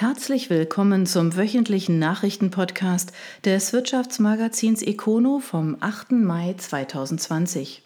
Herzlich 0.00 0.48
willkommen 0.48 1.04
zum 1.04 1.36
wöchentlichen 1.36 1.98
Nachrichtenpodcast 1.98 3.12
des 3.44 3.74
Wirtschaftsmagazins 3.74 4.80
Econo 4.80 5.40
vom 5.40 5.76
8. 5.78 6.12
Mai 6.12 6.54
2020. 6.56 7.82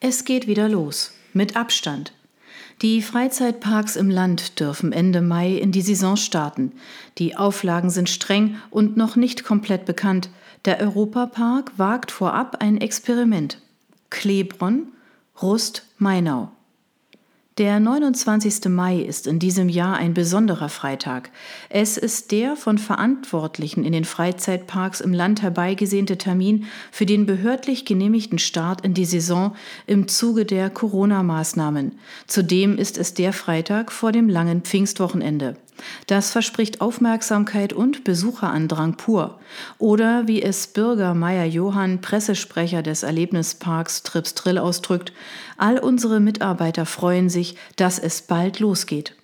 Es 0.00 0.24
geht 0.24 0.48
wieder 0.48 0.68
los, 0.68 1.12
mit 1.32 1.54
Abstand. 1.54 2.14
Die 2.82 3.00
Freizeitparks 3.00 3.94
im 3.94 4.10
Land 4.10 4.58
dürfen 4.58 4.90
Ende 4.90 5.20
Mai 5.20 5.52
in 5.52 5.70
die 5.70 5.82
Saison 5.82 6.16
starten. 6.16 6.72
Die 7.18 7.36
Auflagen 7.36 7.90
sind 7.90 8.08
streng 8.08 8.56
und 8.70 8.96
noch 8.96 9.14
nicht 9.14 9.44
komplett 9.44 9.84
bekannt. 9.84 10.30
Der 10.64 10.80
Europapark 10.80 11.78
wagt 11.78 12.10
vorab 12.10 12.56
ein 12.58 12.80
Experiment. 12.80 13.62
Klebronn, 14.10 14.88
Rust, 15.40 15.86
Mainau. 15.98 16.50
Der 17.58 17.80
29. 17.80 18.66
Mai 18.68 19.00
ist 19.00 19.26
in 19.26 19.40
diesem 19.40 19.68
Jahr 19.68 19.96
ein 19.96 20.14
besonderer 20.14 20.68
Freitag. 20.68 21.30
Es 21.68 21.96
ist 21.96 22.30
der 22.30 22.54
von 22.54 22.78
Verantwortlichen 22.78 23.82
in 23.82 23.92
den 23.92 24.04
Freizeitparks 24.04 25.00
im 25.00 25.12
Land 25.12 25.42
herbeigesehnte 25.42 26.18
Termin 26.18 26.66
für 26.92 27.04
den 27.04 27.26
behördlich 27.26 27.84
genehmigten 27.84 28.38
Start 28.38 28.82
in 28.82 28.94
die 28.94 29.06
Saison 29.06 29.56
im 29.88 30.06
Zuge 30.06 30.44
der 30.44 30.70
Corona-Maßnahmen. 30.70 31.98
Zudem 32.28 32.78
ist 32.78 32.96
es 32.96 33.14
der 33.14 33.32
Freitag 33.32 33.90
vor 33.90 34.12
dem 34.12 34.28
langen 34.28 34.62
Pfingstwochenende. 34.62 35.56
Das 36.06 36.30
verspricht 36.30 36.80
Aufmerksamkeit 36.80 37.72
und 37.72 38.04
Besucherandrang 38.04 38.96
pur. 38.96 39.38
Oder 39.78 40.26
wie 40.26 40.42
es 40.42 40.68
Bürger 40.68 41.14
Meier 41.14 41.44
Johann, 41.44 42.00
Pressesprecher 42.00 42.82
des 42.82 43.02
Erlebnisparks 43.02 44.02
Trips 44.02 44.34
Drill 44.34 44.58
ausdrückt, 44.58 45.12
all 45.56 45.78
unsere 45.78 46.20
Mitarbeiter 46.20 46.86
freuen 46.86 47.28
sich, 47.28 47.56
dass 47.76 47.98
es 47.98 48.22
bald 48.22 48.60
losgeht. 48.60 49.17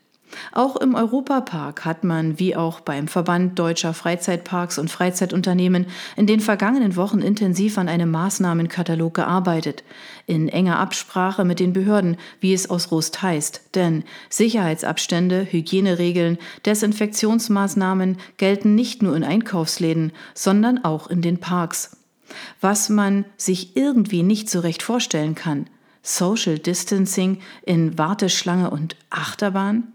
Auch 0.53 0.77
im 0.77 0.95
Europapark 0.95 1.85
hat 1.85 2.05
man, 2.05 2.39
wie 2.39 2.57
auch 2.57 2.81
beim 2.81 3.09
Verband 3.09 3.59
deutscher 3.59 3.95
Freizeitparks 3.95 4.79
und 4.79 4.91
Freizeitunternehmen, 4.91 5.87
in 6.17 6.27
den 6.27 6.41
vergangenen 6.41 6.97
Wochen 6.97 7.21
intensiv 7.21 7.79
an 7.79 7.89
einem 7.89 8.11
Maßnahmenkatalog 8.11 9.15
gearbeitet, 9.15 9.85
in 10.27 10.49
enger 10.49 10.79
Absprache 10.79 11.45
mit 11.45 11.61
den 11.61 11.73
Behörden, 11.73 12.17
wie 12.41 12.55
es 12.55 12.71
aus 12.71 12.91
Rust 12.91 13.23
heißt. 13.23 13.71
Denn 13.75 14.05
Sicherheitsabstände, 14.31 15.47
Hygieneregeln, 15.51 16.39
Desinfektionsmaßnahmen 16.67 18.19
gelten 18.37 18.75
nicht 18.75 19.03
nur 19.03 19.17
in 19.17 19.25
Einkaufsläden, 19.25 20.13
sondern 20.35 20.85
auch 20.85 21.09
in 21.09 21.23
den 21.23 21.39
Parks. 21.39 21.97
Was 22.61 22.89
man 22.89 23.25
sich 23.37 23.77
irgendwie 23.77 24.23
nicht 24.23 24.49
so 24.49 24.61
recht 24.61 24.83
vorstellen 24.83 25.35
kann. 25.35 25.67
Social 26.03 26.59
Distancing 26.59 27.41
in 27.65 27.97
Warteschlange 27.97 28.71
und 28.71 28.97
Achterbahn? 29.11 29.95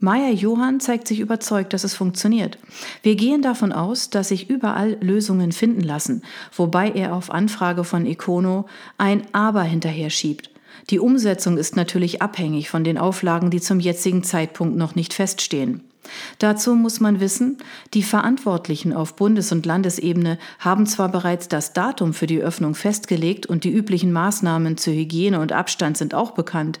Meier 0.00 0.30
Johann 0.30 0.78
zeigt 0.78 1.08
sich 1.08 1.18
überzeugt, 1.18 1.72
dass 1.72 1.82
es 1.82 1.94
funktioniert. 1.94 2.58
Wir 3.02 3.16
gehen 3.16 3.42
davon 3.42 3.72
aus, 3.72 4.10
dass 4.10 4.28
sich 4.28 4.48
überall 4.48 4.96
Lösungen 5.00 5.50
finden 5.50 5.80
lassen, 5.80 6.22
wobei 6.54 6.90
er 6.90 7.14
auf 7.14 7.32
Anfrage 7.32 7.82
von 7.82 8.06
Econo 8.06 8.66
ein 8.96 9.22
Aber 9.32 9.64
hinterher 9.64 10.10
schiebt. 10.10 10.50
Die 10.90 11.00
Umsetzung 11.00 11.56
ist 11.56 11.74
natürlich 11.74 12.22
abhängig 12.22 12.70
von 12.70 12.84
den 12.84 12.96
Auflagen, 12.96 13.50
die 13.50 13.60
zum 13.60 13.80
jetzigen 13.80 14.22
Zeitpunkt 14.22 14.76
noch 14.76 14.94
nicht 14.94 15.14
feststehen. 15.14 15.82
Dazu 16.38 16.76
muss 16.76 17.00
man 17.00 17.18
wissen, 17.18 17.58
die 17.92 18.04
Verantwortlichen 18.04 18.92
auf 18.92 19.16
Bundes- 19.16 19.52
und 19.52 19.66
Landesebene 19.66 20.38
haben 20.60 20.86
zwar 20.86 21.10
bereits 21.10 21.48
das 21.48 21.72
Datum 21.72 22.14
für 22.14 22.26
die 22.26 22.40
Öffnung 22.40 22.76
festgelegt 22.76 23.46
und 23.46 23.64
die 23.64 23.72
üblichen 23.72 24.12
Maßnahmen 24.12 24.76
zur 24.76 24.94
Hygiene 24.94 25.40
und 25.40 25.52
Abstand 25.52 25.98
sind 25.98 26.14
auch 26.14 26.30
bekannt, 26.30 26.80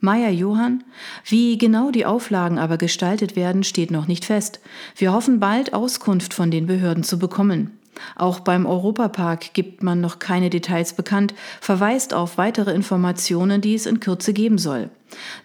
Meier 0.00 0.30
Johann? 0.30 0.84
Wie 1.24 1.56
genau 1.58 1.90
die 1.90 2.06
Auflagen 2.06 2.58
aber 2.58 2.76
gestaltet 2.76 3.36
werden, 3.36 3.64
steht 3.64 3.90
noch 3.90 4.06
nicht 4.06 4.24
fest. 4.24 4.60
Wir 4.96 5.12
hoffen 5.12 5.40
bald 5.40 5.72
Auskunft 5.72 6.34
von 6.34 6.50
den 6.50 6.66
Behörden 6.66 7.04
zu 7.04 7.18
bekommen. 7.18 7.78
Auch 8.16 8.40
beim 8.40 8.66
Europapark 8.66 9.54
gibt 9.54 9.82
man 9.82 10.00
noch 10.00 10.18
keine 10.18 10.50
Details 10.50 10.94
bekannt, 10.94 11.34
verweist 11.60 12.14
auf 12.14 12.38
weitere 12.38 12.72
Informationen, 12.72 13.60
die 13.60 13.74
es 13.74 13.86
in 13.86 14.00
Kürze 14.00 14.32
geben 14.32 14.58
soll. 14.58 14.90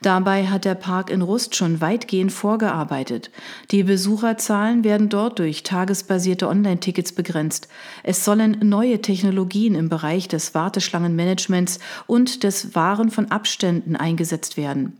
Dabei 0.01 0.47
hat 0.47 0.65
der 0.65 0.75
Park 0.75 1.09
in 1.09 1.21
Rust 1.21 1.55
schon 1.55 1.81
weitgehend 1.81 2.31
vorgearbeitet. 2.31 3.29
Die 3.71 3.83
Besucherzahlen 3.83 4.83
werden 4.83 5.09
dort 5.09 5.39
durch 5.39 5.63
tagesbasierte 5.63 6.47
Online-Tickets 6.47 7.11
begrenzt. 7.11 7.67
Es 8.03 8.25
sollen 8.25 8.57
neue 8.63 9.01
Technologien 9.01 9.75
im 9.75 9.89
Bereich 9.89 10.27
des 10.27 10.55
Warteschlangenmanagements 10.55 11.79
und 12.07 12.43
des 12.43 12.75
Wahren 12.75 13.11
von 13.11 13.31
Abständen 13.31 13.95
eingesetzt 13.95 14.57
werden. 14.57 14.97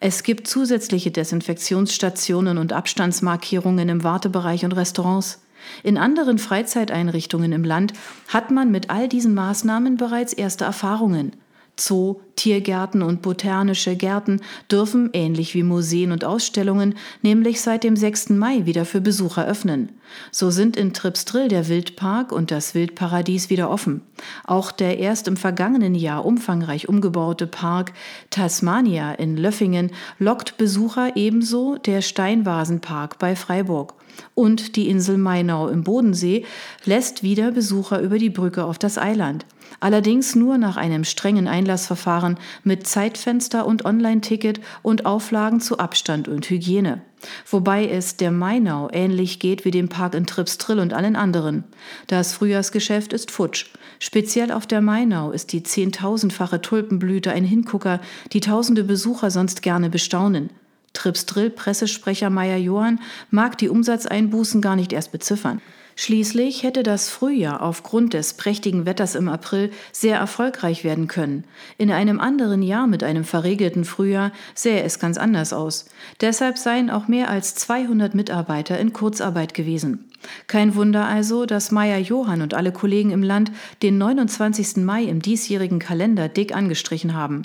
Es 0.00 0.22
gibt 0.22 0.46
zusätzliche 0.46 1.10
Desinfektionsstationen 1.10 2.58
und 2.58 2.72
Abstandsmarkierungen 2.72 3.88
im 3.88 4.02
Wartebereich 4.02 4.64
und 4.64 4.72
Restaurants. 4.72 5.40
In 5.82 5.98
anderen 5.98 6.38
Freizeiteinrichtungen 6.38 7.52
im 7.52 7.64
Land 7.64 7.92
hat 8.28 8.50
man 8.50 8.70
mit 8.70 8.90
all 8.90 9.08
diesen 9.08 9.34
Maßnahmen 9.34 9.96
bereits 9.96 10.32
erste 10.32 10.64
Erfahrungen. 10.64 11.32
Zoo, 11.80 12.20
Tiergärten 12.36 13.02
und 13.02 13.22
botanische 13.22 13.96
Gärten 13.96 14.40
dürfen, 14.70 15.10
ähnlich 15.12 15.54
wie 15.54 15.62
Museen 15.62 16.12
und 16.12 16.24
Ausstellungen, 16.24 16.94
nämlich 17.22 17.60
seit 17.60 17.84
dem 17.84 17.96
6. 17.96 18.30
Mai 18.30 18.66
wieder 18.66 18.84
für 18.84 19.00
Besucher 19.00 19.46
öffnen. 19.46 19.90
So 20.30 20.50
sind 20.50 20.76
in 20.76 20.92
Tripsdrill 20.92 21.48
der 21.48 21.68
Wildpark 21.68 22.32
und 22.32 22.50
das 22.50 22.74
Wildparadies 22.74 23.50
wieder 23.50 23.70
offen. 23.70 24.02
Auch 24.44 24.72
der 24.72 24.98
erst 24.98 25.28
im 25.28 25.36
vergangenen 25.36 25.94
Jahr 25.94 26.24
umfangreich 26.24 26.88
umgebaute 26.88 27.46
Park 27.46 27.92
Tasmania 28.30 29.12
in 29.12 29.36
Löffingen 29.36 29.90
lockt 30.18 30.56
Besucher 30.56 31.16
ebenso 31.16 31.76
der 31.76 32.02
Steinvasenpark 32.02 33.18
bei 33.18 33.36
Freiburg. 33.36 33.94
Und 34.34 34.76
die 34.76 34.88
Insel 34.88 35.18
Mainau 35.18 35.68
im 35.68 35.84
Bodensee 35.84 36.44
lässt 36.84 37.22
wieder 37.22 37.52
Besucher 37.52 38.00
über 38.00 38.18
die 38.18 38.30
Brücke 38.30 38.64
auf 38.64 38.78
das 38.78 38.98
Eiland. 38.98 39.46
Allerdings 39.78 40.34
nur 40.34 40.58
nach 40.58 40.76
einem 40.76 41.04
strengen 41.04 41.46
Einlassverfahren 41.46 42.38
mit 42.64 42.86
Zeitfenster 42.86 43.66
und 43.66 43.84
Online-Ticket 43.84 44.60
und 44.82 45.06
Auflagen 45.06 45.60
zu 45.60 45.78
Abstand 45.78 46.26
und 46.26 46.50
Hygiene. 46.50 47.02
Wobei 47.48 47.86
es 47.86 48.16
der 48.16 48.30
Mainau 48.30 48.88
ähnlich 48.92 49.38
geht 49.38 49.64
wie 49.64 49.70
dem 49.70 49.88
Park 49.88 50.14
in 50.14 50.26
Tripstrill 50.26 50.78
und 50.78 50.92
allen 50.92 51.16
anderen. 51.16 51.64
Das 52.06 52.32
Frühjahrsgeschäft 52.32 53.12
ist 53.12 53.30
futsch. 53.30 53.66
Speziell 53.98 54.50
auf 54.50 54.66
der 54.66 54.80
Mainau 54.80 55.30
ist 55.30 55.52
die 55.52 55.62
zehntausendfache 55.62 56.62
Tulpenblüte 56.62 57.30
ein 57.30 57.44
Hingucker, 57.44 58.00
die 58.32 58.40
tausende 58.40 58.84
Besucher 58.84 59.30
sonst 59.30 59.62
gerne 59.62 59.90
bestaunen. 59.90 60.50
Trips 60.92 61.26
Drill 61.26 61.50
Pressesprecher 61.50 62.30
Meier 62.30 62.56
Johann 62.56 63.00
mag 63.30 63.58
die 63.58 63.68
Umsatzeinbußen 63.68 64.60
gar 64.60 64.76
nicht 64.76 64.92
erst 64.92 65.12
beziffern. 65.12 65.60
Schließlich 66.00 66.62
hätte 66.62 66.82
das 66.82 67.10
Frühjahr 67.10 67.60
aufgrund 67.60 68.14
des 68.14 68.32
prächtigen 68.32 68.86
Wetters 68.86 69.14
im 69.14 69.28
April 69.28 69.70
sehr 69.92 70.16
erfolgreich 70.16 70.82
werden 70.82 71.08
können. 71.08 71.44
In 71.76 71.92
einem 71.92 72.20
anderen 72.20 72.62
Jahr 72.62 72.86
mit 72.86 73.04
einem 73.04 73.22
verregelten 73.22 73.84
Frühjahr 73.84 74.32
sähe 74.54 74.82
es 74.82 74.98
ganz 74.98 75.18
anders 75.18 75.52
aus. 75.52 75.84
Deshalb 76.22 76.56
seien 76.56 76.88
auch 76.88 77.06
mehr 77.06 77.28
als 77.28 77.54
200 77.54 78.14
Mitarbeiter 78.14 78.78
in 78.78 78.94
Kurzarbeit 78.94 79.52
gewesen. 79.52 80.10
Kein 80.46 80.74
Wunder 80.74 81.04
also, 81.04 81.44
dass 81.44 81.70
Meier 81.70 81.98
Johann 81.98 82.40
und 82.40 82.54
alle 82.54 82.72
Kollegen 82.72 83.10
im 83.10 83.22
Land 83.22 83.52
den 83.82 83.98
29. 83.98 84.78
Mai 84.78 85.04
im 85.04 85.20
diesjährigen 85.20 85.80
Kalender 85.80 86.30
dick 86.30 86.56
angestrichen 86.56 87.12
haben. 87.12 87.42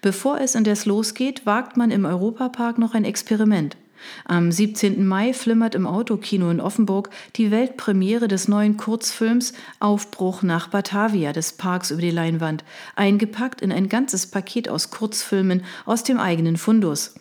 Bevor 0.00 0.40
es 0.40 0.56
indes 0.56 0.86
losgeht, 0.86 1.46
wagt 1.46 1.76
man 1.76 1.92
im 1.92 2.04
Europapark 2.04 2.78
noch 2.78 2.94
ein 2.94 3.04
Experiment. 3.04 3.76
Am 4.24 4.52
17. 4.52 5.06
Mai 5.06 5.32
flimmert 5.32 5.74
im 5.74 5.86
Autokino 5.86 6.50
in 6.50 6.60
Offenburg 6.60 7.10
die 7.36 7.50
Weltpremiere 7.50 8.28
des 8.28 8.48
neuen 8.48 8.76
Kurzfilms 8.76 9.52
Aufbruch 9.80 10.42
nach 10.42 10.68
Batavia 10.68 11.32
des 11.32 11.52
Parks 11.52 11.90
über 11.90 12.02
die 12.02 12.10
Leinwand, 12.10 12.64
eingepackt 12.96 13.60
in 13.60 13.72
ein 13.72 13.88
ganzes 13.88 14.26
Paket 14.26 14.68
aus 14.68 14.90
Kurzfilmen 14.90 15.64
aus 15.86 16.02
dem 16.02 16.18
eigenen 16.18 16.56
Fundus. 16.56 17.14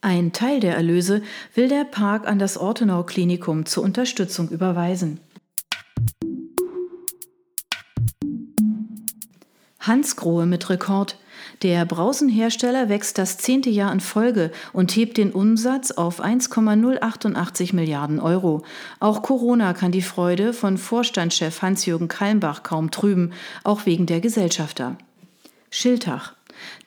Ein 0.00 0.32
Teil 0.32 0.60
der 0.60 0.76
Erlöse 0.76 1.22
will 1.54 1.68
der 1.68 1.84
Park 1.84 2.28
an 2.28 2.38
das 2.38 2.58
Ortenau 2.58 3.04
Klinikum 3.04 3.64
zur 3.64 3.82
Unterstützung 3.82 4.50
überweisen. 4.50 5.18
Hansgrohe 9.86 10.46
mit 10.46 10.70
Rekord. 10.70 11.16
Der 11.62 11.84
Brausenhersteller 11.84 12.88
wächst 12.88 13.18
das 13.18 13.38
zehnte 13.38 13.70
Jahr 13.70 13.92
in 13.92 14.00
Folge 14.00 14.50
und 14.72 14.94
hebt 14.96 15.16
den 15.16 15.32
Umsatz 15.32 15.90
auf 15.90 16.20
1,088 16.20 17.72
Milliarden 17.72 18.20
Euro. 18.20 18.62
Auch 19.00 19.22
Corona 19.22 19.72
kann 19.72 19.92
die 19.92 20.02
Freude 20.02 20.52
von 20.52 20.78
Vorstandschef 20.78 21.62
Hans-Jürgen 21.62 22.08
Kalmbach 22.08 22.62
kaum 22.62 22.90
trüben, 22.90 23.32
auch 23.62 23.86
wegen 23.86 24.06
der 24.06 24.20
Gesellschafter. 24.20 24.96
Schiltach. 25.70 26.33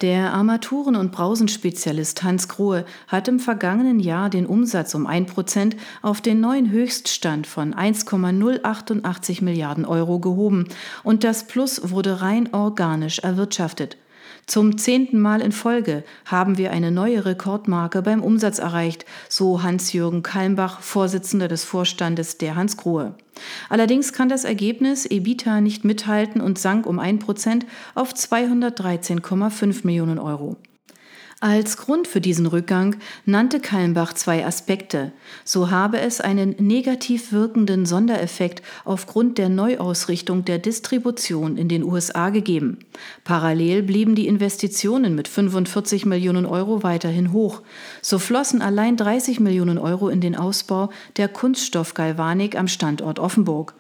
Der 0.02 0.34
Armaturen- 0.34 0.96
und 0.96 1.12
Brausenspezialist 1.12 2.24
Hans 2.24 2.48
Grohe 2.48 2.86
hat 3.08 3.28
im 3.28 3.40
vergangenen 3.40 4.00
Jahr 4.00 4.30
den 4.30 4.46
Umsatz 4.46 4.94
um 4.96 5.08
ein 5.08 5.26
Prozent 5.26 5.76
auf 6.02 6.22
den 6.22 6.40
neuen 6.40 6.70
Höchststand 6.70 7.48
von 7.48 7.74
1,088 7.74 9.42
Milliarden 9.42 9.86
Euro 9.86 10.20
gehoben 10.20 10.68
und 11.04 11.24
das 11.24 11.46
Plus 11.46 11.90
wurde 11.90 12.22
rein 12.22 12.54
organisch 12.54 13.20
erwirtschaftet. 13.20 13.98
Zum 14.48 14.78
zehnten 14.78 15.20
Mal 15.20 15.42
in 15.42 15.52
Folge 15.52 16.06
haben 16.24 16.58
wir 16.58 16.72
eine 16.72 16.90
neue 16.90 17.26
Rekordmarke 17.26 18.02
beim 18.02 18.24
Umsatz 18.24 18.60
erreicht, 18.60 19.04
so 19.28 19.62
Hans-Jürgen 19.62 20.24
Kalmbach, 20.24 20.80
Vorsitzender 20.80 21.50
des 21.50 21.66
Vorstandes 21.66 22.38
der 22.38 22.56
Hans 22.56 22.78
Grohe. 22.78 23.14
Allerdings 23.68 24.14
kann 24.14 24.30
das 24.30 24.46
Ergebnis 24.46 25.06
EBITA 25.06 25.60
nicht 25.60 25.84
mithalten 25.84 26.40
und 26.40 26.58
sank 26.58 26.86
um 26.86 26.98
ein 26.98 27.20
Prozent 27.20 27.66
auf 27.94 28.14
213,5 28.14 29.86
Millionen 29.86 30.18
Euro. 30.18 30.56
Als 31.40 31.78
Grund 31.78 32.08
für 32.08 32.20
diesen 32.20 32.48
Rückgang 32.48 32.96
nannte 33.26 33.60
Kallenbach 33.60 34.14
zwei 34.14 34.44
Aspekte. 34.44 35.12
So 35.46 35.70
habe 35.70 36.00
es 36.00 36.20
einen 36.20 36.56
negativ 36.58 37.32
wirkenden 37.32 37.86
Sondereffekt 37.86 38.64
aufgrund 38.86 39.38
der 39.38 39.48
Neuausrichtung 39.48 40.46
der 40.46 40.58
Distribution 40.58 41.56
in 41.56 41.70
den 41.70 41.84
USA 41.84 42.32
gegeben. 42.32 42.80
Parallel 43.24 43.84
blieben 43.84 44.16
die 44.16 44.26
Investitionen 44.26 45.14
mit 45.14 45.28
45 45.28 46.08
Millionen 46.08 46.48
Euro 46.48 46.82
weiterhin 46.82 47.32
hoch. 47.34 47.62
So 48.02 48.18
flossen 48.18 48.64
allein 48.64 48.98
30 48.98 49.40
Millionen 49.40 49.78
Euro 49.78 50.10
in 50.10 50.22
den 50.22 50.36
Ausbau 50.36 50.90
der 51.18 51.28
Kunststoffgalvanik 51.28 52.58
am 52.58 52.68
Standort 52.68 53.20
Offenburg. 53.20 53.76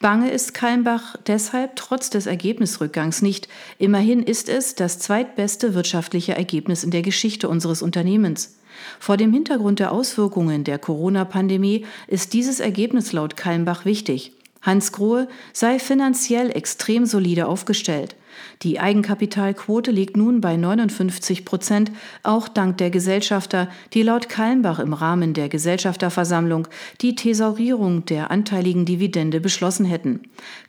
Bange 0.00 0.30
ist 0.30 0.54
Kalmbach 0.54 1.16
deshalb 1.26 1.76
trotz 1.76 2.10
des 2.10 2.26
Ergebnisrückgangs 2.26 3.22
nicht. 3.22 3.48
Immerhin 3.78 4.22
ist 4.22 4.48
es 4.48 4.74
das 4.74 4.98
zweitbeste 4.98 5.74
wirtschaftliche 5.74 6.34
Ergebnis 6.34 6.84
in 6.84 6.90
der 6.90 7.02
Geschichte 7.02 7.48
unseres 7.48 7.82
Unternehmens. 7.82 8.58
Vor 8.98 9.16
dem 9.16 9.32
Hintergrund 9.32 9.78
der 9.78 9.92
Auswirkungen 9.92 10.64
der 10.64 10.78
Corona-Pandemie 10.78 11.86
ist 12.08 12.32
dieses 12.32 12.60
Ergebnis 12.60 13.12
laut 13.12 13.36
Kalmbach 13.36 13.84
wichtig. 13.84 14.32
Hans 14.62 14.92
Grohe 14.92 15.28
sei 15.52 15.78
finanziell 15.78 16.50
extrem 16.50 17.04
solide 17.04 17.46
aufgestellt. 17.46 18.16
Die 18.62 18.80
Eigenkapitalquote 18.80 19.90
liegt 19.90 20.16
nun 20.16 20.40
bei 20.40 20.56
59 20.56 21.44
Prozent, 21.44 21.90
auch 22.22 22.48
dank 22.48 22.78
der 22.78 22.90
Gesellschafter, 22.90 23.68
die 23.92 24.02
laut 24.02 24.28
Kallenbach 24.28 24.78
im 24.78 24.92
Rahmen 24.92 25.34
der 25.34 25.48
Gesellschafterversammlung 25.48 26.68
die 27.00 27.14
Thesaurierung 27.14 28.04
der 28.06 28.30
anteiligen 28.30 28.84
Dividende 28.84 29.40
beschlossen 29.40 29.84
hätten. 29.84 30.20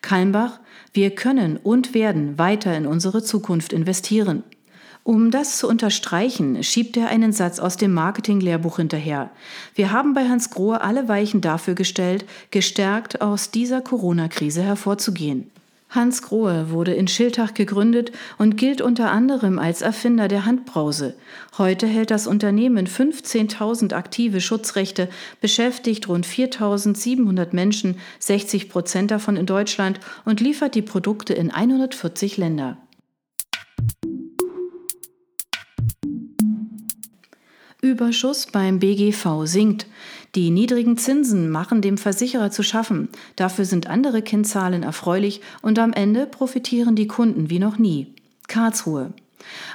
Kallenbach, 0.02 0.60
wir 0.92 1.12
können 1.12 1.58
und 1.58 1.94
werden 1.94 2.38
weiter 2.38 2.76
in 2.76 2.88
unsere 2.88 3.24
Zukunft 3.24 3.74
investieren. 3.74 4.44
Um 5.06 5.32
das 5.32 5.58
zu 5.58 5.68
unterstreichen, 5.68 6.64
schiebt 6.64 6.96
er 6.96 7.10
einen 7.10 7.34
Satz 7.34 7.60
aus 7.60 7.76
dem 7.76 7.92
Marketing-Lehrbuch 7.94 8.78
hinterher. 8.78 9.32
Wir 9.76 9.92
haben 9.92 10.14
bei 10.14 10.30
Hans 10.30 10.50
Grohe 10.50 10.80
alle 10.80 11.10
Weichen 11.10 11.42
dafür 11.42 11.76
gestellt, 11.76 12.24
gestärkt 12.52 13.22
aus 13.22 13.52
dieser 13.52 13.82
Corona-Krise 13.82 14.64
hervorzugehen. 14.64 15.52
Hans 15.90 16.22
Grohe 16.22 16.72
wurde 16.72 16.94
in 16.94 17.10
Schiltach 17.10 17.54
gegründet 17.54 18.14
und 18.38 18.56
gilt 18.56 18.82
unter 18.82 19.12
anderem 19.12 19.60
als 19.60 19.82
Erfinder 19.82 20.30
der 20.30 20.46
Handbrause. 20.46 21.16
Heute 21.58 21.86
hält 21.86 22.10
das 22.10 22.26
Unternehmen 22.26 22.88
15.000 22.88 23.94
aktive 23.94 24.40
Schutzrechte, 24.40 25.10
beschäftigt 25.42 26.08
rund 26.08 26.26
4.700 26.26 27.50
Menschen, 27.52 28.00
60 28.20 28.70
Prozent 28.70 29.12
davon 29.12 29.36
in 29.36 29.46
Deutschland 29.46 30.00
und 30.24 30.40
liefert 30.40 30.76
die 30.76 30.82
Produkte 30.82 31.34
in 31.34 31.52
140 31.52 32.38
Länder. 32.38 32.78
Überschuss 37.84 38.48
beim 38.48 38.80
BGV 38.80 39.44
sinkt. 39.44 39.88
Die 40.36 40.50
niedrigen 40.50 40.98
Zinsen 40.98 41.50
machen 41.50 41.82
dem 41.82 41.98
Versicherer 41.98 42.50
zu 42.50 42.64
schaffen. 42.64 43.10
Dafür 43.36 43.66
sind 43.66 43.88
andere 43.88 44.22
Kennzahlen 44.22 44.84
erfreulich 44.84 45.42
und 45.62 45.78
am 45.78 45.92
Ende 45.92 46.26
profitieren 46.26 46.96
die 46.96 47.08
Kunden 47.08 47.50
wie 47.50 47.60
noch 47.60 47.78
nie. 47.78 48.08
Karlsruhe. 48.48 49.14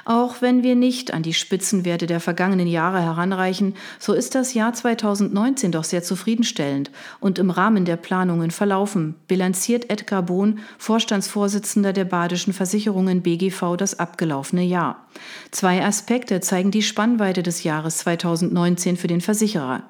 Auch 0.05 0.41
wenn 0.41 0.63
wir 0.63 0.75
nicht 0.75 1.13
an 1.13 1.23
die 1.23 1.33
Spitzenwerte 1.33 2.07
der 2.07 2.19
vergangenen 2.19 2.67
Jahre 2.67 3.01
heranreichen, 3.01 3.75
so 3.99 4.13
ist 4.13 4.35
das 4.35 4.53
Jahr 4.53 4.73
2019 4.73 5.71
doch 5.71 5.83
sehr 5.83 6.03
zufriedenstellend 6.03 6.91
und 7.19 7.39
im 7.39 7.49
Rahmen 7.49 7.85
der 7.85 7.97
Planungen 7.97 8.51
verlaufen, 8.51 9.15
bilanziert 9.27 9.89
Edgar 9.89 10.23
Bohn, 10.23 10.59
Vorstandsvorsitzender 10.77 11.93
der 11.93 12.05
Badischen 12.05 12.53
Versicherungen 12.53 13.21
BGV, 13.21 13.75
das 13.77 13.99
abgelaufene 13.99 14.63
Jahr. 14.63 15.07
Zwei 15.51 15.83
Aspekte 15.83 16.39
zeigen 16.41 16.71
die 16.71 16.83
Spannweite 16.83 17.43
des 17.43 17.63
Jahres 17.63 17.97
2019 17.99 18.97
für 18.97 19.07
den 19.07 19.21
Versicherer. 19.21 19.83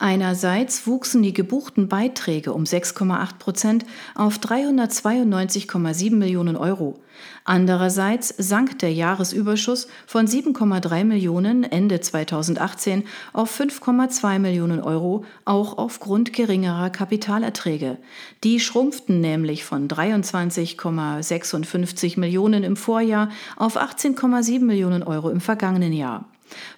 Einerseits 0.00 0.86
wuchsen 0.86 1.24
die 1.24 1.32
gebuchten 1.32 1.88
Beiträge 1.88 2.52
um 2.52 2.62
6,8 2.62 3.38
Prozent 3.40 3.84
auf 4.14 4.38
392,7 4.38 6.14
Millionen 6.14 6.56
Euro. 6.56 7.00
Andererseits 7.42 8.32
sank 8.38 8.78
der 8.78 8.92
Jahresüberschuss 8.92 9.88
von 10.06 10.28
7,3 10.28 11.02
Millionen 11.02 11.64
Ende 11.64 12.00
2018 12.00 13.02
auf 13.32 13.58
5,2 13.58 14.38
Millionen 14.38 14.80
Euro, 14.80 15.24
auch 15.44 15.78
aufgrund 15.78 16.32
geringerer 16.32 16.90
Kapitalerträge. 16.90 17.98
Die 18.44 18.60
schrumpften 18.60 19.20
nämlich 19.20 19.64
von 19.64 19.88
23,56 19.88 22.20
Millionen 22.20 22.62
im 22.62 22.76
Vorjahr 22.76 23.30
auf 23.56 23.76
18,7 23.76 24.60
Millionen 24.60 25.02
Euro 25.02 25.30
im 25.30 25.40
vergangenen 25.40 25.92
Jahr. 25.92 26.24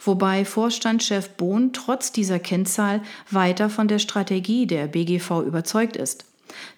Wobei 0.05 0.44
Vorstandschef 0.44 1.31
Bohn 1.31 1.72
trotz 1.72 2.12
dieser 2.12 2.38
Kennzahl 2.38 3.02
weiter 3.31 3.70
von 3.70 3.88
der 3.88 3.99
Strategie 3.99 4.67
der 4.67 4.87
BGV 4.87 5.43
überzeugt 5.43 5.96
ist. 5.96 6.30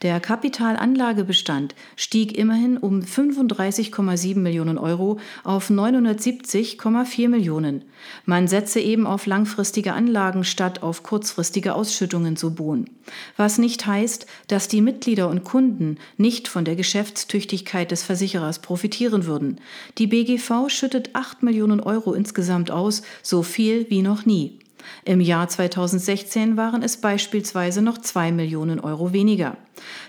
Der 0.02 0.20
Kapitalanlagebestand 0.20 1.74
stieg 1.96 2.36
immerhin 2.36 2.76
um 2.76 3.00
35,7 3.00 4.36
Millionen 4.36 4.78
Euro 4.78 5.18
auf 5.44 5.70
970,4 5.70 7.28
Millionen. 7.28 7.84
Man 8.24 8.48
setze 8.48 8.80
eben 8.80 9.06
auf 9.06 9.26
langfristige 9.26 9.92
Anlagen 9.92 10.44
statt 10.44 10.82
auf 10.82 11.02
kurzfristige 11.02 11.74
Ausschüttungen 11.74 12.36
zu 12.36 12.54
Bohn. 12.54 12.90
Was 13.36 13.58
nicht 13.58 13.86
heißt, 13.86 14.26
dass 14.48 14.68
die 14.68 14.80
Mitglieder 14.80 15.28
und 15.28 15.44
Kunden 15.44 15.98
nicht 16.16 16.48
von 16.48 16.64
der 16.64 16.76
Geschäftstüchtigkeit 16.76 17.90
des 17.90 18.02
Versicherers 18.02 18.60
profitieren 18.60 19.26
würden. 19.26 19.60
Die 19.98 20.06
BGV 20.06 20.68
schüttet 20.68 21.10
8 21.14 21.42
Millionen 21.42 21.80
Euro 21.80 22.12
insgesamt 22.12 22.70
aus, 22.70 23.02
so 23.22 23.42
viel 23.42 23.88
wie 23.90 24.02
noch 24.02 24.26
nie. 24.26 24.61
Im 25.04 25.20
Jahr 25.20 25.48
2016 25.48 26.56
waren 26.56 26.82
es 26.82 26.96
beispielsweise 26.96 27.82
noch 27.82 27.98
2 27.98 28.32
Millionen 28.32 28.80
Euro 28.80 29.12
weniger. 29.12 29.56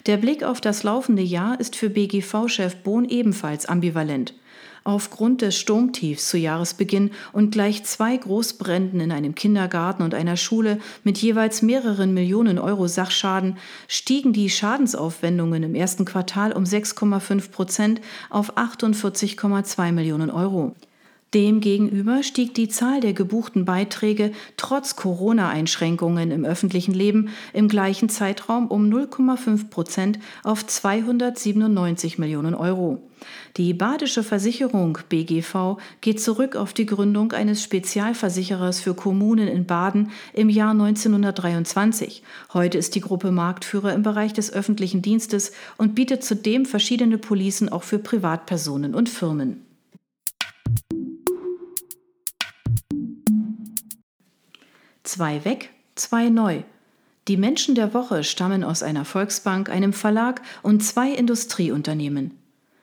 Der 0.06 0.18
Blick 0.18 0.44
auf 0.44 0.62
das 0.62 0.84
laufende 0.84 1.22
Jahr 1.22 1.60
ist 1.60 1.76
für 1.76 1.90
BGV-Chef 1.90 2.78
Bohn 2.78 3.06
ebenfalls 3.06 3.66
ambivalent. 3.66 4.34
Aufgrund 4.86 5.42
des 5.42 5.58
Sturmtiefs 5.58 6.28
zu 6.28 6.38
Jahresbeginn 6.38 7.12
und 7.32 7.52
gleich 7.52 7.86
zwei 7.86 8.18
Großbränden 8.18 9.00
in 9.00 9.14
einem 9.14 9.34
Kindergarten 9.34 10.04
und 10.04 10.14
einer 10.14 10.36
Schule 10.36 10.80
mit 11.06 11.18
jeweils 11.20 11.62
mehreren 11.62 12.14
Millionen 12.14 12.60
Euro 12.60 12.88
Sachschaden 12.88 13.58
stiegen 13.88 14.34
die 14.34 14.50
Schadensaufwendungen 14.50 15.64
im 15.64 15.76
ersten 15.76 16.04
Quartal 16.04 16.52
um 16.52 16.66
6,5 16.66 17.52
Prozent 17.52 18.02
auf 18.30 18.58
48,2 18.58 19.94
Millionen 19.94 20.30
Euro. 20.30 20.76
Demgegenüber 21.34 22.22
stieg 22.22 22.54
die 22.54 22.68
Zahl 22.68 23.00
der 23.00 23.14
gebuchten 23.14 23.66
Beiträge 23.66 24.32
trotz 24.56 24.96
Corona-Einschränkungen 24.96 26.30
im 26.30 26.46
öffentlichen 26.46 26.94
Leben 26.94 27.30
im 27.54 27.68
gleichen 27.68 28.08
Zeitraum 28.10 28.68
um 28.68 28.88
0,5 28.88 29.70
Prozent 29.70 30.20
auf 30.44 30.66
297 30.66 32.20
Millionen 32.20 32.54
Euro. 32.54 33.02
Die 33.58 33.74
Badische 33.74 34.22
Versicherung 34.22 35.00
BGV 35.10 35.78
geht 36.02 36.22
zurück 36.22 36.56
auf 36.56 36.74
die 36.74 36.86
Gründung 36.86 37.32
eines 37.32 37.64
Spezialversicherers 37.64 38.80
für 38.80 38.94
Kommunen 38.94 39.48
in 39.48 39.66
Baden 39.66 40.12
im 40.34 40.50
Jahr 40.50 40.72
1923. 40.72 42.22
Heute 42.54 42.78
ist 42.78 42.94
die 42.94 43.02
Gruppe 43.02 43.32
Marktführer 43.32 43.94
im 43.94 44.04
Bereich 44.04 44.34
des 44.34 44.52
öffentlichen 44.54 45.02
Dienstes 45.02 45.52
und 45.78 45.96
bietet 45.96 46.24
zudem 46.24 46.66
verschiedene 46.66 47.18
Policen 47.18 47.70
auch 47.70 47.84
für 47.84 47.98
Privatpersonen 47.98 48.94
und 48.94 49.10
Firmen. 49.10 49.63
Zwei 55.04 55.44
weg, 55.44 55.70
zwei 55.96 56.30
neu. 56.30 56.64
Die 57.28 57.38
Menschen 57.38 57.76
der 57.76 57.94
Woche 57.94 58.24
stammen 58.24 58.64
aus 58.64 58.84
einer 58.84 59.06
Volksbank, 59.06 59.70
einem 59.70 59.94
Verlag 59.94 60.42
und 60.62 60.84
zwei 60.84 61.12
Industrieunternehmen. 61.12 62.32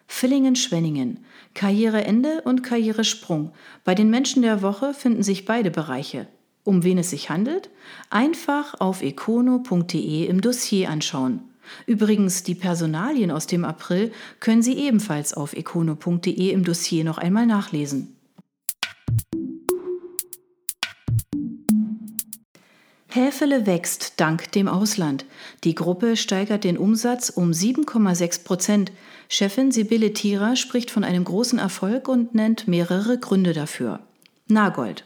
Villingen-Schwenningen. 0.07 1.25
Karriereende 1.55 2.43
und 2.43 2.63
Karrieresprung. 2.63 3.53
Bei 3.85 3.95
den 3.95 4.11
Menschen 4.11 4.43
der 4.43 4.61
Woche 4.61 4.93
finden 4.93 5.23
sich 5.23 5.45
beide 5.45 5.71
Bereiche. 5.71 6.27
Um 6.65 6.85
wen 6.85 6.99
es 6.99 7.11
sich 7.11 7.31
handelt? 7.31 7.71
Einfach 8.11 8.81
auf 8.81 9.03
econo.de 9.03 10.27
im 10.27 10.41
Dossier 10.41 10.91
anschauen. 10.91 11.41
Übrigens, 11.87 12.43
die 12.43 12.55
Personalien 12.55 13.31
aus 13.31 13.47
dem 13.47 13.65
April 13.65 14.13
können 14.41 14.63
Sie 14.63 14.75
ebenfalls 14.75 15.33
auf 15.33 15.55
econo.de 15.55 16.51
im 16.51 16.65
Dossier 16.65 17.05
noch 17.05 17.19
einmal 17.19 17.47
nachlesen. 17.47 18.17
Häfele 23.13 23.67
wächst 23.67 24.15
dank 24.21 24.53
dem 24.53 24.69
Ausland. 24.69 25.25
Die 25.65 25.75
Gruppe 25.75 26.17
steigert 26.17 26.63
den 26.63 26.79
Umsatz 26.79 27.29
um 27.29 27.51
7,6 27.51 28.45
Prozent. 28.45 28.93
Chefin 29.29 29.73
Sibylle 29.73 30.13
Thierer 30.13 30.55
spricht 30.55 30.93
von 30.93 31.03
einem 31.03 31.25
großen 31.25 31.59
Erfolg 31.59 32.07
und 32.07 32.37
nennt 32.37 32.69
mehrere 32.69 33.19
Gründe 33.19 33.53
dafür. 33.53 33.99
Nagold. 34.47 35.05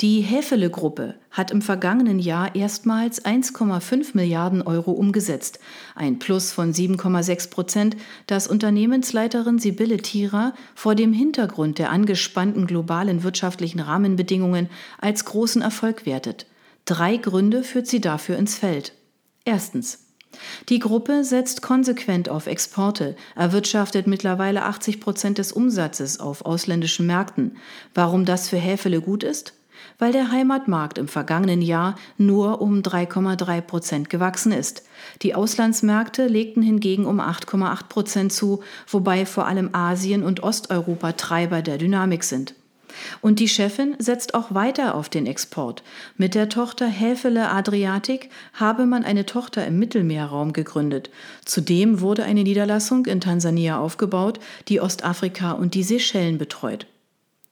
Die 0.00 0.20
Häfele-Gruppe 0.20 1.14
hat 1.30 1.50
im 1.50 1.62
vergangenen 1.62 2.18
Jahr 2.18 2.54
erstmals 2.54 3.24
1,5 3.24 4.10
Milliarden 4.14 4.60
Euro 4.60 4.90
umgesetzt, 4.90 5.58
ein 5.94 6.18
Plus 6.18 6.52
von 6.52 6.72
7,6 6.72 7.50
Prozent, 7.50 7.96
das 8.26 8.46
Unternehmensleiterin 8.46 9.58
Sibylle 9.58 9.98
Thierer 9.98 10.52
vor 10.74 10.94
dem 10.94 11.12
Hintergrund 11.12 11.78
der 11.78 11.90
angespannten 11.90 12.66
globalen 12.66 13.22
wirtschaftlichen 13.22 13.80
Rahmenbedingungen 13.80 14.68
als 15.00 15.24
großen 15.24 15.62
Erfolg 15.62 16.04
wertet. 16.04 16.46
Drei 16.84 17.16
Gründe 17.16 17.62
führt 17.62 17.86
sie 17.86 18.00
dafür 18.00 18.36
ins 18.36 18.56
Feld. 18.56 18.92
Erstens. 19.44 20.06
Die 20.68 20.78
Gruppe 20.78 21.24
setzt 21.24 21.62
konsequent 21.62 22.28
auf 22.28 22.46
Exporte, 22.46 23.16
erwirtschaftet 23.36 24.06
mittlerweile 24.06 24.64
80 24.64 25.00
Prozent 25.00 25.38
des 25.38 25.52
Umsatzes 25.52 26.20
auf 26.20 26.44
ausländischen 26.44 27.06
Märkten. 27.06 27.56
Warum 27.94 28.24
das 28.24 28.48
für 28.48 28.56
Häfele 28.56 29.00
gut 29.00 29.22
ist? 29.22 29.54
Weil 29.98 30.12
der 30.12 30.30
Heimatmarkt 30.30 30.98
im 30.98 31.08
vergangenen 31.08 31.60
Jahr 31.60 31.96
nur 32.16 32.60
um 32.60 32.80
3,3 32.80 33.60
Prozent 33.60 34.10
gewachsen 34.10 34.52
ist. 34.52 34.84
Die 35.22 35.34
Auslandsmärkte 35.34 36.26
legten 36.26 36.62
hingegen 36.62 37.04
um 37.04 37.20
8,8 37.20 37.88
Prozent 37.88 38.32
zu, 38.32 38.62
wobei 38.88 39.26
vor 39.26 39.46
allem 39.46 39.70
Asien 39.72 40.22
und 40.22 40.42
Osteuropa 40.42 41.12
Treiber 41.12 41.62
der 41.62 41.78
Dynamik 41.78 42.24
sind. 42.24 42.54
Und 43.20 43.40
die 43.40 43.48
Chefin 43.48 43.96
setzt 43.98 44.34
auch 44.34 44.54
weiter 44.54 44.94
auf 44.94 45.08
den 45.08 45.26
Export. 45.26 45.82
Mit 46.16 46.34
der 46.34 46.48
Tochter 46.48 46.86
Häfele 46.86 47.50
Adriatic 47.50 48.30
habe 48.54 48.86
man 48.86 49.04
eine 49.04 49.26
Tochter 49.26 49.66
im 49.66 49.78
Mittelmeerraum 49.78 50.52
gegründet. 50.52 51.10
Zudem 51.44 52.00
wurde 52.00 52.24
eine 52.24 52.42
Niederlassung 52.42 53.06
in 53.06 53.20
Tansania 53.20 53.78
aufgebaut, 53.78 54.40
die 54.68 54.80
Ostafrika 54.80 55.52
und 55.52 55.74
die 55.74 55.82
Seychellen 55.82 56.38
betreut. 56.38 56.86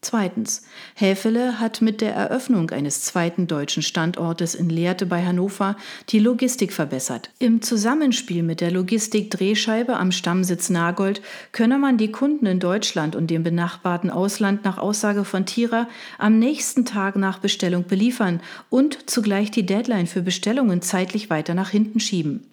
Zweitens. 0.03 0.63
Häfele 0.95 1.61
hat 1.61 1.83
mit 1.83 2.01
der 2.01 2.15
Eröffnung 2.15 2.71
eines 2.71 3.03
zweiten 3.03 3.47
deutschen 3.47 3.83
Standortes 3.83 4.55
in 4.55 4.71
Lehrte 4.71 5.05
bei 5.05 5.23
Hannover 5.23 5.77
die 6.09 6.19
Logistik 6.19 6.73
verbessert. 6.73 7.29
Im 7.39 7.61
Zusammenspiel 7.61 8.43
mit 8.43 8.63
der 8.63 8.71
Logistik-Drehscheibe 8.71 9.99
am 9.99 10.11
Stammsitz 10.11 10.71
Nagold 10.71 11.21
könne 11.53 11.77
man 11.77 11.99
die 11.99 12.11
Kunden 12.11 12.47
in 12.47 12.61
Deutschland 12.61 13.15
und 13.15 13.29
dem 13.29 13.43
benachbarten 13.43 14.11
Ausland 14.11 14.65
nach 14.65 14.79
Aussage 14.79 15.27
von 15.27 15.45
Tira 15.45 15.87
am 16.17 16.39
nächsten 16.39 16.87
Tag 16.87 17.17
nach 17.17 17.39
Bestellung 17.39 17.85
beliefern 17.87 18.41
und 18.71 19.11
zugleich 19.11 19.51
die 19.51 19.67
Deadline 19.67 20.07
für 20.07 20.23
Bestellungen 20.23 20.81
zeitlich 20.81 21.29
weiter 21.29 21.53
nach 21.53 21.69
hinten 21.69 22.01
schieben. 22.01 22.47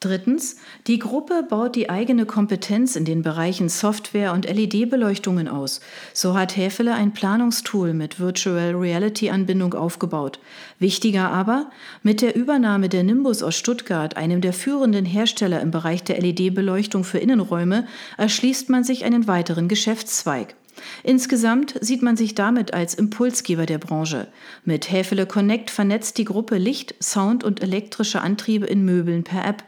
Drittens, 0.00 0.54
die 0.86 1.00
Gruppe 1.00 1.44
baut 1.48 1.74
die 1.74 1.90
eigene 1.90 2.24
Kompetenz 2.24 2.94
in 2.94 3.04
den 3.04 3.22
Bereichen 3.22 3.68
Software 3.68 4.32
und 4.32 4.48
LED-Beleuchtungen 4.48 5.48
aus. 5.48 5.80
So 6.14 6.38
hat 6.38 6.56
Häfele 6.56 6.94
ein 6.94 7.12
Planungstool 7.12 7.94
mit 7.94 8.20
Virtual 8.20 8.76
Reality-Anbindung 8.76 9.74
aufgebaut. 9.74 10.38
Wichtiger 10.78 11.32
aber, 11.32 11.68
mit 12.04 12.22
der 12.22 12.36
Übernahme 12.36 12.88
der 12.88 13.02
Nimbus 13.02 13.42
aus 13.42 13.56
Stuttgart, 13.56 14.16
einem 14.16 14.40
der 14.40 14.52
führenden 14.52 15.04
Hersteller 15.04 15.60
im 15.60 15.72
Bereich 15.72 16.04
der 16.04 16.20
LED-Beleuchtung 16.20 17.02
für 17.02 17.18
Innenräume, 17.18 17.88
erschließt 18.18 18.68
man 18.68 18.84
sich 18.84 19.04
einen 19.04 19.26
weiteren 19.26 19.66
Geschäftszweig. 19.66 20.54
Insgesamt 21.02 21.74
sieht 21.80 22.02
man 22.02 22.16
sich 22.16 22.36
damit 22.36 22.72
als 22.72 22.94
Impulsgeber 22.94 23.66
der 23.66 23.78
Branche. 23.78 24.28
Mit 24.64 24.92
Häfele 24.92 25.26
Connect 25.26 25.70
vernetzt 25.70 26.18
die 26.18 26.24
Gruppe 26.24 26.56
Licht, 26.56 26.94
Sound 27.02 27.42
und 27.42 27.62
elektrische 27.62 28.20
Antriebe 28.20 28.66
in 28.66 28.84
Möbeln 28.84 29.24
per 29.24 29.44
App. 29.44 29.64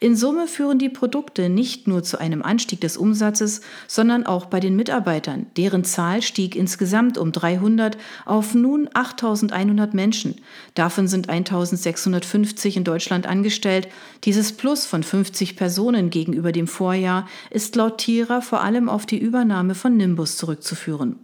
In 0.00 0.16
Summe 0.16 0.46
führen 0.46 0.78
die 0.78 0.88
Produkte 0.88 1.48
nicht 1.48 1.86
nur 1.86 2.02
zu 2.02 2.18
einem 2.18 2.42
Anstieg 2.42 2.80
des 2.80 2.96
Umsatzes, 2.96 3.60
sondern 3.86 4.26
auch 4.26 4.46
bei 4.46 4.60
den 4.60 4.76
Mitarbeitern. 4.76 5.46
Deren 5.56 5.84
Zahl 5.84 6.22
stieg 6.22 6.56
insgesamt 6.56 7.18
um 7.18 7.32
300 7.32 7.96
auf 8.24 8.54
nun 8.54 8.88
8100 8.92 9.94
Menschen. 9.94 10.36
Davon 10.74 11.08
sind 11.08 11.28
1650 11.28 12.76
in 12.76 12.84
Deutschland 12.84 13.26
angestellt. 13.26 13.88
Dieses 14.24 14.52
Plus 14.52 14.86
von 14.86 15.02
50 15.02 15.56
Personen 15.56 16.10
gegenüber 16.10 16.52
dem 16.52 16.66
Vorjahr 16.66 17.28
ist 17.50 17.76
laut 17.76 17.98
Tira 17.98 18.40
vor 18.40 18.62
allem 18.62 18.88
auf 18.88 19.06
die 19.06 19.18
Übernahme 19.18 19.74
von 19.74 19.96
Nimbus 19.96 20.36
zurückzuführen. 20.36 21.16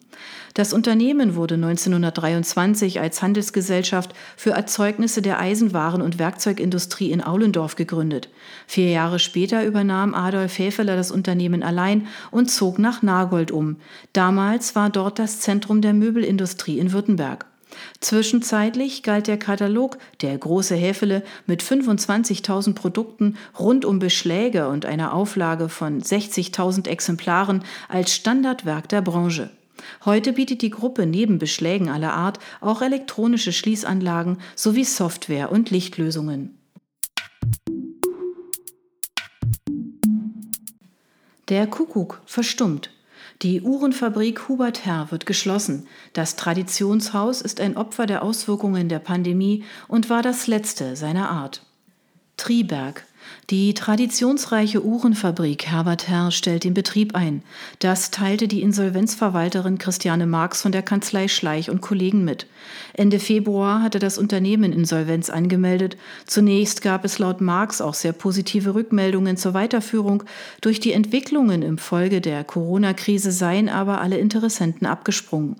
Das 0.54 0.74
Unternehmen 0.74 1.34
wurde 1.34 1.54
1923 1.54 3.00
als 3.00 3.22
Handelsgesellschaft 3.22 4.14
für 4.36 4.50
Erzeugnisse 4.50 5.22
der 5.22 5.40
Eisenwaren- 5.40 6.02
und 6.02 6.18
Werkzeugindustrie 6.18 7.10
in 7.10 7.24
Aulendorf 7.24 7.74
gegründet. 7.74 8.28
Vier 8.66 8.90
Jahre 8.90 9.18
später 9.18 9.64
übernahm 9.64 10.14
Adolf 10.14 10.58
Häfeler 10.58 10.94
das 10.94 11.10
Unternehmen 11.10 11.62
allein 11.62 12.06
und 12.30 12.50
zog 12.50 12.78
nach 12.78 13.00
Nagold 13.00 13.50
um. 13.50 13.76
Damals 14.12 14.74
war 14.74 14.90
dort 14.90 15.18
das 15.18 15.40
Zentrum 15.40 15.80
der 15.80 15.94
Möbelindustrie 15.94 16.78
in 16.78 16.92
Württemberg. 16.92 17.46
Zwischenzeitlich 18.00 19.02
galt 19.02 19.28
der 19.28 19.38
Katalog 19.38 19.96
Der 20.20 20.36
große 20.36 20.74
Häfele 20.74 21.22
mit 21.46 21.62
25.000 21.62 22.74
Produkten 22.74 23.36
rund 23.58 23.86
um 23.86 23.98
Beschläge 23.98 24.68
und 24.68 24.84
einer 24.84 25.14
Auflage 25.14 25.70
von 25.70 26.02
60.000 26.02 26.88
Exemplaren 26.88 27.64
als 27.88 28.14
Standardwerk 28.14 28.90
der 28.90 29.00
Branche. 29.00 29.50
Heute 30.04 30.32
bietet 30.32 30.62
die 30.62 30.70
Gruppe 30.70 31.06
neben 31.06 31.38
Beschlägen 31.38 31.88
aller 31.88 32.12
Art 32.12 32.38
auch 32.60 32.82
elektronische 32.82 33.52
Schließanlagen 33.52 34.38
sowie 34.54 34.84
Software 34.84 35.52
und 35.52 35.70
Lichtlösungen. 35.70 36.58
Der 41.48 41.66
Kuckuck 41.66 42.22
verstummt. 42.24 42.90
Die 43.42 43.60
Uhrenfabrik 43.60 44.48
Hubert 44.48 44.84
Herr 44.86 45.10
wird 45.10 45.26
geschlossen. 45.26 45.88
Das 46.12 46.36
Traditionshaus 46.36 47.40
ist 47.40 47.60
ein 47.60 47.76
Opfer 47.76 48.06
der 48.06 48.22
Auswirkungen 48.22 48.88
der 48.88 49.00
Pandemie 49.00 49.64
und 49.88 50.08
war 50.10 50.22
das 50.22 50.46
letzte 50.46 50.94
seiner 50.96 51.28
Art. 51.28 51.66
Triberg. 52.36 53.04
Die 53.52 53.74
traditionsreiche 53.74 54.82
Uhrenfabrik 54.82 55.66
Herbert 55.66 56.08
Herr 56.08 56.30
stellt 56.30 56.64
den 56.64 56.72
Betrieb 56.72 57.14
ein. 57.14 57.42
Das 57.80 58.10
teilte 58.10 58.48
die 58.48 58.62
Insolvenzverwalterin 58.62 59.76
Christiane 59.76 60.26
Marx 60.26 60.62
von 60.62 60.72
der 60.72 60.80
Kanzlei 60.80 61.28
Schleich 61.28 61.68
und 61.68 61.82
Kollegen 61.82 62.24
mit. 62.24 62.46
Ende 62.94 63.18
Februar 63.18 63.82
hatte 63.82 63.98
das 63.98 64.16
Unternehmen 64.16 64.72
Insolvenz 64.72 65.28
angemeldet. 65.28 65.98
Zunächst 66.24 66.80
gab 66.80 67.04
es 67.04 67.18
laut 67.18 67.42
Marx 67.42 67.82
auch 67.82 67.92
sehr 67.92 68.14
positive 68.14 68.74
Rückmeldungen 68.74 69.36
zur 69.36 69.52
Weiterführung. 69.52 70.22
Durch 70.62 70.80
die 70.80 70.94
Entwicklungen 70.94 71.60
im 71.60 71.76
Folge 71.76 72.22
der 72.22 72.44
Corona-Krise 72.44 73.32
seien 73.32 73.68
aber 73.68 74.00
alle 74.00 74.16
Interessenten 74.16 74.86
abgesprungen. 74.86 75.56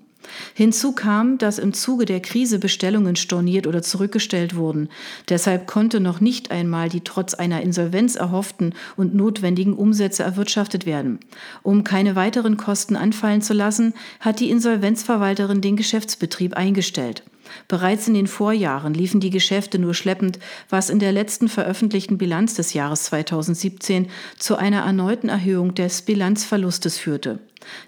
Hinzu 0.53 0.93
kam, 0.93 1.37
dass 1.37 1.59
im 1.59 1.73
Zuge 1.73 2.05
der 2.05 2.21
Krise 2.21 2.59
Bestellungen 2.59 3.15
storniert 3.15 3.67
oder 3.67 3.81
zurückgestellt 3.81 4.55
wurden. 4.55 4.89
Deshalb 5.29 5.67
konnte 5.67 5.99
noch 5.99 6.21
nicht 6.21 6.51
einmal 6.51 6.89
die 6.89 7.01
trotz 7.01 7.33
einer 7.33 7.61
Insolvenz 7.61 8.15
erhofften 8.15 8.73
und 8.95 9.15
notwendigen 9.15 9.73
Umsätze 9.73 10.23
erwirtschaftet 10.23 10.85
werden. 10.85 11.19
Um 11.61 11.83
keine 11.83 12.15
weiteren 12.15 12.57
Kosten 12.57 12.95
anfallen 12.95 13.41
zu 13.41 13.53
lassen, 13.53 13.93
hat 14.19 14.39
die 14.39 14.49
Insolvenzverwalterin 14.49 15.61
den 15.61 15.75
Geschäftsbetrieb 15.75 16.55
eingestellt. 16.55 17.23
Bereits 17.67 18.07
in 18.07 18.13
den 18.13 18.27
Vorjahren 18.27 18.93
liefen 18.93 19.19
die 19.19 19.29
Geschäfte 19.29 19.79
nur 19.79 19.93
schleppend, 19.93 20.39
was 20.69 20.89
in 20.89 20.99
der 20.99 21.11
letzten 21.11 21.49
veröffentlichten 21.49 22.17
Bilanz 22.17 22.53
des 22.55 22.73
Jahres 22.73 23.03
2017 23.03 24.07
zu 24.37 24.55
einer 24.55 24.81
erneuten 24.81 25.29
Erhöhung 25.29 25.75
des 25.75 26.01
Bilanzverlustes 26.03 26.97
führte. 26.97 27.39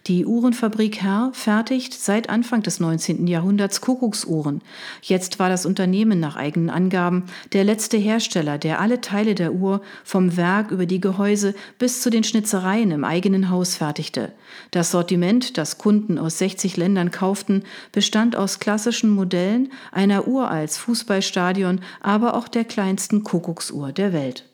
Die 0.07 0.25
Uhrenfabrik 0.25 1.01
Herr 1.01 1.31
fertigt 1.33 1.93
seit 1.93 2.29
Anfang 2.29 2.61
des 2.63 2.79
19. 2.79 3.27
Jahrhunderts 3.27 3.81
Kuckucksuhren. 3.81 4.61
Jetzt 5.01 5.39
war 5.39 5.49
das 5.49 5.65
Unternehmen 5.65 6.19
nach 6.19 6.35
eigenen 6.35 6.69
Angaben 6.69 7.23
der 7.53 7.63
letzte 7.63 7.97
Hersteller, 7.97 8.57
der 8.57 8.79
alle 8.79 9.01
Teile 9.01 9.35
der 9.35 9.53
Uhr 9.53 9.81
vom 10.03 10.37
Werk 10.37 10.71
über 10.71 10.85
die 10.85 11.01
Gehäuse 11.01 11.55
bis 11.79 12.01
zu 12.01 12.09
den 12.09 12.23
Schnitzereien 12.23 12.91
im 12.91 13.03
eigenen 13.03 13.49
Haus 13.49 13.75
fertigte. 13.75 14.31
Das 14.71 14.91
Sortiment, 14.91 15.57
das 15.57 15.77
Kunden 15.77 16.17
aus 16.17 16.37
60 16.39 16.77
Ländern 16.77 17.11
kauften, 17.11 17.63
bestand 17.91 18.35
aus 18.35 18.59
klassischen 18.59 19.09
Modellen, 19.09 19.71
einer 19.91 20.27
Uhr 20.27 20.49
als 20.49 20.77
Fußballstadion, 20.77 21.81
aber 22.01 22.35
auch 22.35 22.47
der 22.47 22.65
kleinsten 22.65 23.23
Kuckucksuhr 23.23 23.91
der 23.91 24.13
Welt. 24.13 24.45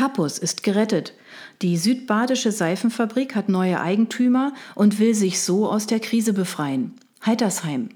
Kappus 0.00 0.38
ist 0.38 0.62
gerettet. 0.62 1.12
Die 1.60 1.76
südbadische 1.76 2.52
Seifenfabrik 2.52 3.36
hat 3.36 3.50
neue 3.50 3.78
Eigentümer 3.82 4.54
und 4.74 4.98
will 4.98 5.14
sich 5.14 5.42
so 5.42 5.70
aus 5.70 5.86
der 5.86 6.00
Krise 6.00 6.32
befreien. 6.32 6.94
Heitersheim. 7.26 7.90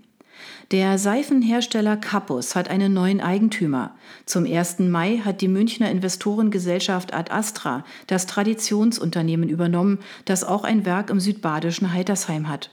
Der 0.70 0.98
Seifenhersteller 0.98 1.96
Kappus 1.96 2.56
hat 2.56 2.68
einen 2.68 2.92
neuen 2.92 3.22
Eigentümer. 3.22 3.94
Zum 4.26 4.44
1. 4.44 4.80
Mai 4.80 5.22
hat 5.24 5.40
die 5.40 5.48
Münchner 5.48 5.90
Investorengesellschaft 5.90 7.14
Ad 7.14 7.32
Astra 7.32 7.86
das 8.06 8.26
Traditionsunternehmen 8.26 9.48
übernommen, 9.48 9.98
das 10.26 10.44
auch 10.44 10.64
ein 10.64 10.84
Werk 10.84 11.08
im 11.08 11.20
südbadischen 11.20 11.94
Heitersheim 11.94 12.50
hat. 12.50 12.70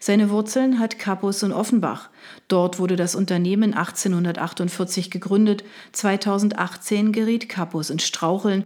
Seine 0.00 0.30
Wurzeln 0.30 0.78
hat 0.78 0.98
Kappus 0.98 1.42
in 1.42 1.52
Offenbach. 1.52 2.10
Dort 2.48 2.78
wurde 2.78 2.96
das 2.96 3.14
Unternehmen 3.14 3.74
1848 3.74 5.10
gegründet. 5.10 5.64
2018 5.92 7.12
geriet 7.12 7.48
Kappus 7.48 7.90
in 7.90 7.98
Straucheln, 7.98 8.64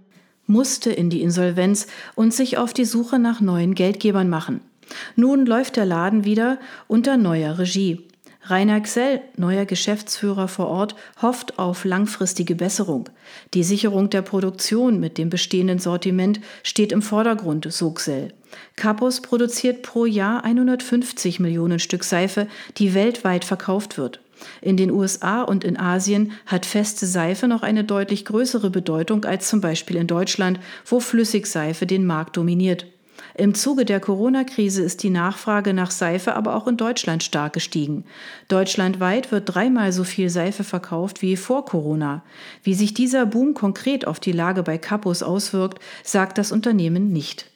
musste 0.49 0.91
in 0.91 1.11
die 1.11 1.23
Insolvenz 1.23 1.87
und 2.17 2.35
sich 2.35 2.59
auf 2.59 2.73
die 2.73 2.85
Suche 2.85 3.21
nach 3.21 3.41
neuen 3.41 3.77
Geldgebern 3.77 4.29
machen. 4.29 4.61
Nun 5.15 5.47
läuft 5.47 5.77
der 5.77 5.87
Laden 5.87 6.25
wieder 6.25 6.59
unter 6.89 7.17
neuer 7.17 7.59
Regie. 7.59 8.09
Rainer 8.51 8.81
Xell, 8.81 9.21
neuer 9.37 9.67
Geschäftsführer 9.67 10.49
vor 10.49 10.69
Ort, 10.69 10.95
hofft 11.21 11.59
auf 11.59 11.85
langfristige 11.85 12.55
Besserung. 12.55 13.11
Die 13.53 13.63
Sicherung 13.63 14.09
der 14.09 14.23
Produktion 14.23 14.99
mit 15.01 15.19
dem 15.19 15.29
bestehenden 15.29 15.79
Sortiment 15.79 16.41
steht 16.63 16.91
im 16.91 17.03
Vordergrund, 17.03 17.71
so 17.71 17.91
Xell. 17.91 18.33
Capus 18.75 19.21
produziert 19.21 19.83
pro 19.83 20.07
Jahr 20.07 20.45
150 20.45 21.41
Millionen 21.41 21.79
Stück 21.79 22.05
Seife, 22.05 22.47
die 22.79 22.95
weltweit 22.95 23.45
verkauft 23.45 23.99
wird. 23.99 24.21
In 24.61 24.77
den 24.77 24.91
USA 24.91 25.43
und 25.43 25.65
in 25.65 25.79
Asien 25.79 26.33
hat 26.47 26.67
feste 26.67 27.07
Seife 27.07 27.49
noch 27.49 27.63
eine 27.63 27.85
deutlich 27.85 28.25
größere 28.25 28.71
Bedeutung 28.71 29.25
als 29.25 29.49
zum 29.49 29.61
Beispiel 29.61 29.97
in 29.97 30.07
Deutschland, 30.07 30.61
wo 30.87 31.01
Flüssigseife 31.01 31.87
den 31.87 32.07
Markt 32.07 32.37
dominiert. 32.37 32.87
Im 33.35 33.55
Zuge 33.55 33.85
der 33.85 34.01
Corona-Krise 34.01 34.83
ist 34.83 35.03
die 35.03 35.11
Nachfrage 35.11 35.73
nach 35.73 35.91
Seife 35.91 36.35
aber 36.35 36.57
auch 36.57 36.67
in 36.67 36.77
Deutschland 36.77 37.23
stark 37.23 37.53
gestiegen. 37.53 38.05
Deutschlandweit 38.49 39.31
wird 39.31 39.55
dreimal 39.55 39.93
so 39.93 40.05
viel 40.05 40.29
Seife 40.29 40.65
verkauft 40.65 41.23
wie 41.23 41.37
vor 41.37 41.65
Corona. 41.65 42.25
Wie 42.63 42.75
sich 42.75 42.95
dieser 42.95 43.27
Boom 43.27 43.55
konkret 43.55 44.07
auf 44.07 44.19
die 44.19 44.33
Lage 44.33 44.63
bei 44.63 44.79
Capus 44.79 45.23
auswirkt, 45.23 45.81
sagt 46.03 46.39
das 46.39 46.53
Unternehmen 46.53 47.13
nicht. 47.13 47.51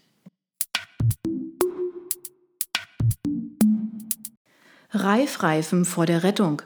Reifreifen 4.90 5.84
vor 5.84 6.06
der 6.06 6.22
Rettung. 6.22 6.62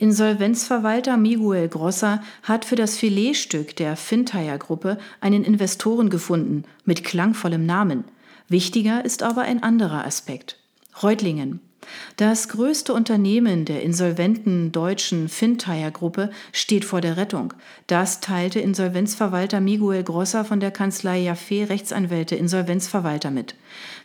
Insolvenzverwalter 0.00 1.18
Miguel 1.18 1.68
Grosser 1.68 2.22
hat 2.42 2.64
für 2.64 2.74
das 2.74 2.96
Filetstück 2.96 3.76
der 3.76 3.96
Fintyre-Gruppe 3.96 4.96
einen 5.20 5.44
Investoren 5.44 6.08
gefunden 6.08 6.64
mit 6.86 7.04
klangvollem 7.04 7.66
Namen. 7.66 8.04
Wichtiger 8.48 9.04
ist 9.04 9.22
aber 9.22 9.42
ein 9.42 9.62
anderer 9.62 10.06
Aspekt. 10.06 10.56
Reutlingen. 11.02 11.60
Das 12.16 12.48
größte 12.48 12.92
Unternehmen 12.92 13.64
der 13.64 13.82
insolventen 13.82 14.72
deutschen 14.72 15.28
Fintyre-Gruppe 15.28 16.30
steht 16.52 16.84
vor 16.84 17.00
der 17.00 17.16
Rettung. 17.16 17.54
Das 17.86 18.20
teilte 18.20 18.60
Insolvenzverwalter 18.60 19.60
Miguel 19.60 20.02
Grosser 20.02 20.44
von 20.44 20.60
der 20.60 20.70
Kanzlei 20.70 21.20
Jaffe 21.20 21.68
Rechtsanwälte 21.68 22.36
Insolvenzverwalter 22.36 23.30
mit. 23.30 23.54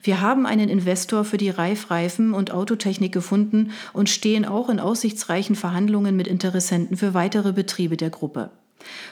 Wir 0.02 0.22
haben 0.22 0.46
einen 0.46 0.70
Investor 0.70 1.26
für 1.26 1.38
die 1.38 1.50
Reifreifen 1.50 2.34
und 2.34 2.52
Autotechnik 2.52 3.12
gefunden 3.12 3.72
und 3.92 4.10
stehen 4.10 4.46
auch 4.46 4.70
in 4.70 4.80
aussichtsreichen 4.80 5.56
Verhandlungen 5.56 6.16
mit 6.16 6.28
Interessenten 6.28 6.98
für 6.98 7.14
weitere 7.14 7.52
Betriebe 7.52 7.98
der 7.98 8.10
Gruppe. 8.10 8.52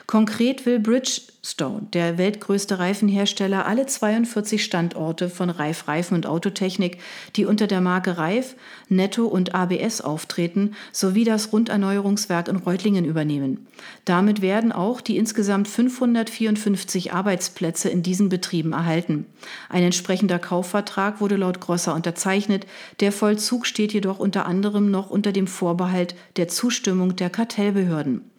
Konkret 0.05 0.65
will 0.65 0.79
Bridgestone, 0.79 1.87
der 1.93 2.17
weltgrößte 2.17 2.79
Reifenhersteller, 2.79 3.65
alle 3.65 3.85
42 3.85 4.63
Standorte 4.63 5.29
von 5.29 5.49
Reif 5.49 5.87
Reifen 5.87 6.15
und 6.15 6.25
Autotechnik, 6.25 6.99
die 7.35 7.45
unter 7.45 7.67
der 7.67 7.81
Marke 7.81 8.17
Reif, 8.17 8.55
Netto 8.89 9.25
und 9.25 9.55
ABS 9.55 10.01
auftreten, 10.01 10.75
sowie 10.91 11.23
das 11.23 11.53
Runderneuerungswerk 11.53 12.47
in 12.47 12.57
Reutlingen 12.57 13.05
übernehmen. 13.05 13.65
Damit 14.05 14.41
werden 14.41 14.71
auch 14.71 15.01
die 15.01 15.17
insgesamt 15.17 15.67
554 15.67 17.13
Arbeitsplätze 17.13 17.89
in 17.89 18.03
diesen 18.03 18.29
Betrieben 18.29 18.73
erhalten. 18.73 19.25
Ein 19.69 19.83
entsprechender 19.83 20.39
Kaufvertrag 20.39 21.21
wurde 21.21 21.37
laut 21.37 21.59
Grosser 21.59 21.95
unterzeichnet. 21.95 22.67
Der 22.99 23.11
Vollzug 23.11 23.65
steht 23.65 23.93
jedoch 23.93 24.19
unter 24.19 24.45
anderem 24.45 24.91
noch 24.91 25.09
unter 25.09 25.31
dem 25.31 25.47
Vorbehalt 25.47 26.15
der 26.35 26.47
Zustimmung 26.47 27.15
der 27.15 27.29
Kartellbehörden. 27.29 28.29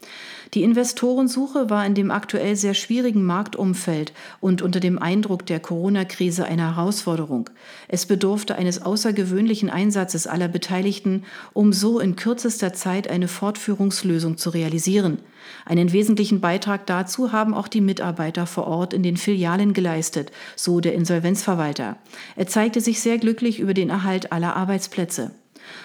Die 0.52 0.62
Investorensuche 0.62 1.70
war 1.70 1.86
in 1.86 1.94
dem 1.94 2.10
aktuell 2.10 2.56
sehr 2.56 2.74
schwierigen 2.74 3.24
Marktumfeld 3.24 4.12
und 4.40 4.60
unter 4.60 4.80
dem 4.80 4.98
Eindruck 4.98 5.46
der 5.46 5.60
Corona-Krise 5.60 6.44
eine 6.44 6.74
Herausforderung. 6.74 7.50
Es 7.88 8.06
bedurfte 8.06 8.56
eines 8.56 8.82
außergewöhnlichen 8.82 9.70
Einsatzes 9.70 10.26
aller 10.26 10.48
Beteiligten, 10.48 11.24
um 11.52 11.72
so 11.72 11.98
in 11.98 12.16
kürzester 12.16 12.72
Zeit 12.74 13.08
eine 13.08 13.28
Fortführungslösung 13.28 14.36
zu 14.36 14.50
realisieren. 14.50 15.18
Einen 15.64 15.92
wesentlichen 15.92 16.40
Beitrag 16.40 16.86
dazu 16.86 17.32
haben 17.32 17.54
auch 17.54 17.68
die 17.68 17.80
Mitarbeiter 17.80 18.46
vor 18.46 18.66
Ort 18.66 18.92
in 18.92 19.02
den 19.02 19.16
Filialen 19.16 19.72
geleistet, 19.72 20.30
so 20.56 20.80
der 20.80 20.94
Insolvenzverwalter. 20.94 21.96
Er 22.36 22.46
zeigte 22.46 22.80
sich 22.80 23.00
sehr 23.00 23.18
glücklich 23.18 23.60
über 23.60 23.74
den 23.74 23.90
Erhalt 23.90 24.32
aller 24.32 24.56
Arbeitsplätze. 24.56 25.32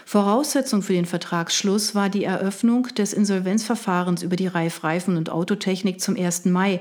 Voraussetzung 0.05 0.81
für 0.81 0.93
den 0.93 1.05
Vertragsschluss 1.05 1.95
war 1.95 2.09
die 2.09 2.23
Eröffnung 2.23 2.83
des 2.95 3.13
Insolvenzverfahrens 3.13 4.23
über 4.23 4.35
die 4.35 4.47
Reifreifen 4.47 5.17
und 5.17 5.29
Autotechnik 5.29 6.01
zum 6.01 6.15
1. 6.15 6.45
Mai, 6.45 6.79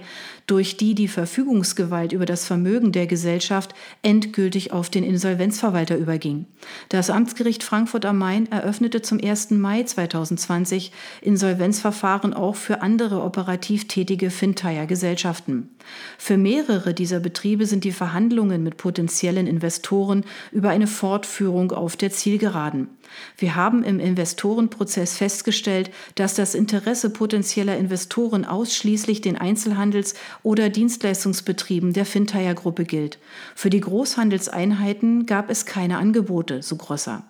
durch 0.49 0.79
die 0.79 0.95
die 0.95 1.09
Verfügungsgewalt 1.09 2.13
über 2.13 2.27
das 2.27 2.47
Vermögen 2.47 2.91
der 2.91 3.07
Gesellschaft 3.07 3.75
endgültig 4.03 4.73
auf 4.73 4.89
den 4.89 5.05
Insolvenzverwalter 5.05 5.97
überging. 5.97 6.47
Das 6.89 7.11
Amtsgericht 7.11 7.63
Frankfurt 7.63 8.07
am 8.07 8.19
Main 8.19 8.51
eröffnete 8.51 9.03
zum 9.03 9.21
1. 9.23 9.51
Mai 9.51 9.83
2020 9.83 10.91
Insolvenzverfahren 11.21 12.33
auch 12.33 12.57
für 12.57 12.81
andere 12.81 13.23
operativ 13.23 13.89
tätige 13.89 14.31
Fintyre-Gesellschaften. 14.31 15.69
Für 16.17 16.39
mehrere 16.39 16.95
dieser 16.95 17.21
Betriebe 17.21 17.67
sind 17.67 17.85
die 17.85 17.93
Verhandlungen 17.93 18.63
mit 18.63 18.79
potenziellen 18.79 19.47
Investoren 19.47 20.25
über 20.51 20.71
eine 20.71 20.87
Fortführung 20.87 21.73
auf 21.73 21.97
der 21.97 22.11
Zielgeraden. 22.11 22.89
Wir 23.37 23.55
haben 23.55 23.85
im 23.85 24.01
Investorenprozess 24.01 25.17
festgestellt, 25.17 25.91
dass 26.15 26.35
das 26.35 26.55
Interesse 26.55 27.11
potenzieller 27.11 27.77
Investoren 27.77 28.45
ausschließlich 28.45 29.21
den 29.21 29.39
Einzelhandels- 29.39 30.15
oder 30.43 30.69
Dienstleistungsbetrieben 30.69 31.93
der 31.93 32.07
Fintyre-Gruppe 32.07 32.85
gilt. 32.85 33.19
Für 33.55 33.71
die 33.71 33.81
Großhandelseinheiten 33.81 35.27
gab 35.27 35.51
es 35.51 35.67
keine 35.67 35.99
Angebote, 35.99 36.63
so 36.63 36.77
Grosser. 36.77 37.25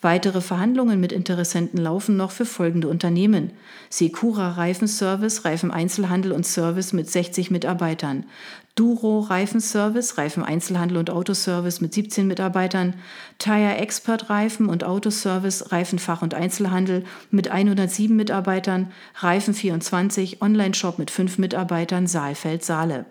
Weitere 0.00 0.40
Verhandlungen 0.40 1.00
mit 1.00 1.12
Interessenten 1.12 1.78
laufen 1.80 2.16
noch 2.16 2.30
für 2.30 2.44
folgende 2.44 2.88
Unternehmen. 2.88 3.52
Secura 3.90 4.52
Reifenservice, 4.52 5.44
Reifeneinzelhandel 5.44 6.32
und 6.32 6.46
Service 6.46 6.92
mit 6.92 7.10
60 7.10 7.50
Mitarbeitern. 7.50 8.26
Duro 8.74 9.20
Reifenservice, 9.20 10.18
Reifeneinzelhandel 10.18 10.98
und 10.98 11.10
Autoservice 11.10 11.80
mit 11.80 11.94
17 11.94 12.26
Mitarbeitern. 12.26 12.94
Tire 13.38 13.76
Expert 13.76 14.30
Reifen 14.30 14.68
und 14.68 14.82
Autoservice, 14.82 15.70
Reifenfach 15.70 16.22
und 16.22 16.34
Einzelhandel 16.34 17.04
mit 17.30 17.48
107 17.48 18.16
Mitarbeitern. 18.16 18.90
Reifen24, 19.20 20.42
Online-Shop 20.42 20.98
mit 20.98 21.12
5 21.12 21.38
Mitarbeitern, 21.38 22.08
Saalfeld-Saale. 22.08 23.06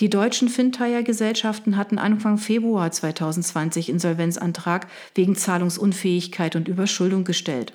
Die 0.00 0.10
deutschen 0.10 0.48
Fintyre-Gesellschaften 0.48 1.76
hatten 1.76 1.98
Anfang 1.98 2.38
Februar 2.38 2.90
2020 2.90 3.88
Insolvenzantrag 3.88 4.86
wegen 5.14 5.36
Zahlungsunfähigkeit 5.36 6.56
und 6.56 6.68
Überschuldung 6.68 7.24
gestellt. 7.24 7.72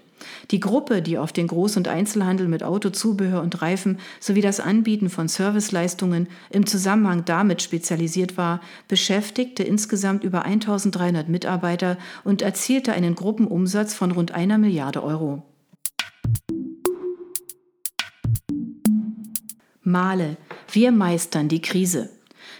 Die 0.51 0.59
Gruppe, 0.59 1.01
die 1.01 1.17
auf 1.17 1.31
den 1.31 1.47
Groß- 1.47 1.77
und 1.77 1.87
Einzelhandel 1.87 2.47
mit 2.47 2.63
Autozubehör 2.63 3.41
und 3.41 3.61
Reifen 3.61 3.99
sowie 4.19 4.41
das 4.41 4.59
Anbieten 4.59 5.09
von 5.09 5.27
Serviceleistungen 5.27 6.27
im 6.49 6.65
Zusammenhang 6.65 7.25
damit 7.25 7.61
spezialisiert 7.61 8.37
war, 8.37 8.61
beschäftigte 8.87 9.63
insgesamt 9.63 10.23
über 10.23 10.43
1300 10.43 11.29
Mitarbeiter 11.29 11.97
und 12.23 12.41
erzielte 12.41 12.93
einen 12.93 13.15
Gruppenumsatz 13.15 13.93
von 13.93 14.11
rund 14.11 14.31
einer 14.31 14.57
Milliarde 14.57 15.03
Euro. 15.03 15.43
Male, 19.81 20.37
wir 20.75 20.91
meistern 20.91 21.47
die 21.47 21.61
Krise. 21.61 22.09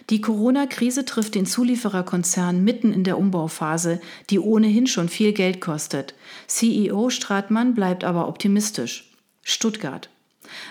Die 0.10 0.22
Corona-Krise 0.22 1.06
trifft 1.06 1.36
den 1.36 1.46
Zuliefererkonzern 1.46 2.64
mitten 2.64 2.94
in 2.94 3.04
der 3.04 3.18
Umbauphase, 3.18 4.02
die 4.30 4.40
ohnehin 4.40 4.88
schon 4.88 5.08
viel 5.08 5.34
Geld 5.34 5.62
kostet. 5.62 6.16
CEO 6.48 7.10
Stratmann 7.10 7.76
bleibt 7.76 8.04
aber 8.04 8.28
optimistisch. 8.28 9.12
Stuttgart. 9.44 10.10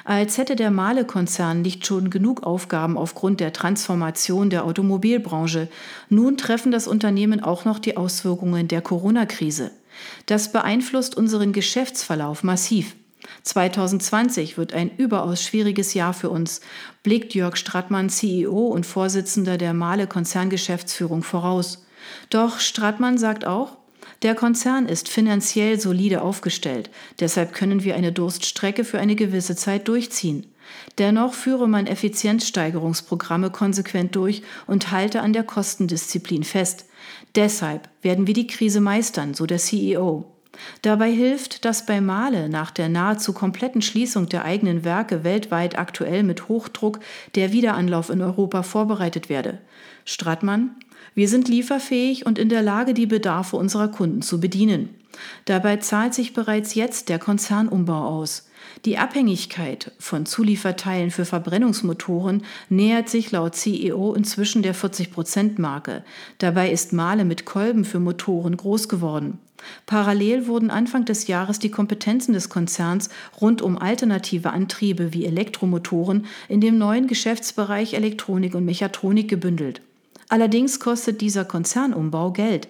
Als 0.05 0.39
hätte 0.39 0.57
der 0.57 0.71
Mahle-Konzern 0.71 1.63
nicht 1.63 1.87
schon 1.87 2.11
genug 2.11 2.43
Aufgaben 2.43 2.97
aufgrund 2.97 3.41
der 3.41 3.53
Transformation 3.53 4.51
der 4.51 4.65
Automobilbranche. 4.65 5.69
Nun 6.09 6.37
treffen 6.37 6.73
das 6.73 6.89
Unternehmen 6.89 7.41
auch 7.41 7.65
noch 7.65 7.79
die 7.79 7.97
Auswirkungen 7.97 8.67
der 8.67 8.83
Corona-Krise. 8.83 9.71
Das 10.27 10.53
beeinflusst 10.53 11.17
unseren 11.17 11.53
Geschäftsverlauf 11.53 12.43
massiv. 12.43 12.97
2020 13.43 14.59
wird 14.59 14.73
ein 14.73 14.91
überaus 14.97 15.43
schwieriges 15.43 15.95
Jahr 15.95 16.15
für 16.15 16.31
uns, 16.31 16.61
blickt 17.03 17.35
Jörg 17.35 17.57
Strattmann, 17.57 18.11
CEO 18.11 18.69
und 18.69 18.87
Vorsitzender 18.87 19.59
der 19.59 19.75
Male 19.75 20.07
Konzerngeschäftsführung 20.07 21.23
voraus. 21.23 21.87
Doch 22.31 22.61
Strattmann 22.61 23.19
sagt 23.19 23.45
auch, 23.45 23.77
der 24.23 24.35
Konzern 24.35 24.87
ist 24.87 25.09
finanziell 25.09 25.79
solide 25.79 26.23
aufgestellt, 26.23 26.91
deshalb 27.21 27.53
können 27.53 27.85
wir 27.85 27.95
eine 27.95 28.13
Durststrecke 28.13 28.85
für 28.85 28.99
eine 28.99 29.15
gewisse 29.15 29.55
Zeit 29.55 29.87
durchziehen. 29.87 30.47
Dennoch 30.99 31.35
führe 31.35 31.69
man 31.69 31.87
Effizienzsteigerungsprogramme 31.87 33.51
konsequent 33.51 34.17
durch 34.17 34.43
und 34.67 34.91
halte 34.91 35.23
an 35.23 35.33
der 35.33 35.45
Kostendisziplin 35.45 36.43
fest. 36.43 36.87
Deshalb 37.35 37.89
werden 38.03 38.27
wir 38.27 38.35
die 38.35 38.47
Krise 38.47 38.81
meistern, 38.81 39.35
so 39.35 39.47
der 39.47 39.59
CEO. 39.59 40.27
Dabei 40.83 41.11
hilft, 41.11 41.65
dass 41.65 41.87
bei 41.87 42.01
Male 42.01 42.49
nach 42.49 42.71
der 42.71 42.89
nahezu 42.89 43.33
kompletten 43.33 43.83
Schließung 43.83 44.29
der 44.29 44.45
eigenen 44.45 44.85
Werke 44.85 45.25
weltweit 45.25 45.79
aktuell 45.79 46.23
mit 46.23 46.49
Hochdruck 46.49 47.01
der 47.35 47.53
Wiederanlauf 47.53 48.11
in 48.11 48.23
Europa 48.23 48.63
vorbereitet 48.63 49.29
werde. 49.29 49.59
Strattmann, 50.05 50.77
wir 51.15 51.29
sind 51.29 51.49
lieferfähig 51.49 52.27
und 52.27 52.39
in 52.39 52.49
der 52.49 52.63
Lage, 52.63 52.95
die 52.95 53.07
Bedarfe 53.07 53.57
unserer 53.57 53.89
Kunden 53.89 54.23
zu 54.23 54.41
bedienen. 54.41 54.91
Dabei 55.45 55.79
zahlt 55.79 56.15
sich 56.15 56.33
bereits 56.33 56.75
jetzt 56.75 57.09
der 57.09 57.19
Konzernumbau 57.19 58.07
aus. 58.07 58.49
Die 58.85 58.99
Abhängigkeit 58.99 59.93
von 59.99 60.27
Zulieferteilen 60.27 61.11
für 61.11 61.25
Verbrennungsmotoren 61.25 62.45
nähert 62.69 63.09
sich 63.09 63.33
laut 63.33 63.57
CEO 63.57 64.15
inzwischen 64.15 64.63
der 64.63 64.75
40-Prozent-Marke. 64.75 66.05
Dabei 66.39 66.71
ist 66.71 66.93
Male 66.93 67.25
mit 67.25 67.45
Kolben 67.45 67.85
für 67.85 67.99
Motoren 67.99 68.57
groß 68.57 68.89
geworden. 68.89 69.39
Parallel 69.87 70.47
wurden 70.47 70.71
Anfang 70.71 71.05
des 71.05 71.27
Jahres 71.27 71.59
die 71.59 71.71
Kompetenzen 71.71 72.33
des 72.33 72.49
Konzerns 72.49 73.09
rund 73.41 73.63
um 73.63 73.79
alternative 73.79 74.51
Antriebe 74.51 75.13
wie 75.13 75.27
Elektromotoren 75.27 76.27
in 76.49 76.61
dem 76.61 76.79
neuen 76.79 77.07
Geschäftsbereich 77.07 77.95
Elektronik 77.95 78.55
und 78.55 78.65
Mechatronik 78.65 79.29
gebündelt. 79.29 79.81
Allerdings 80.31 80.79
kostet 80.79 81.23
dieser 81.23 81.47
Konzernumbau 81.47 82.33
Geld. 82.33 82.69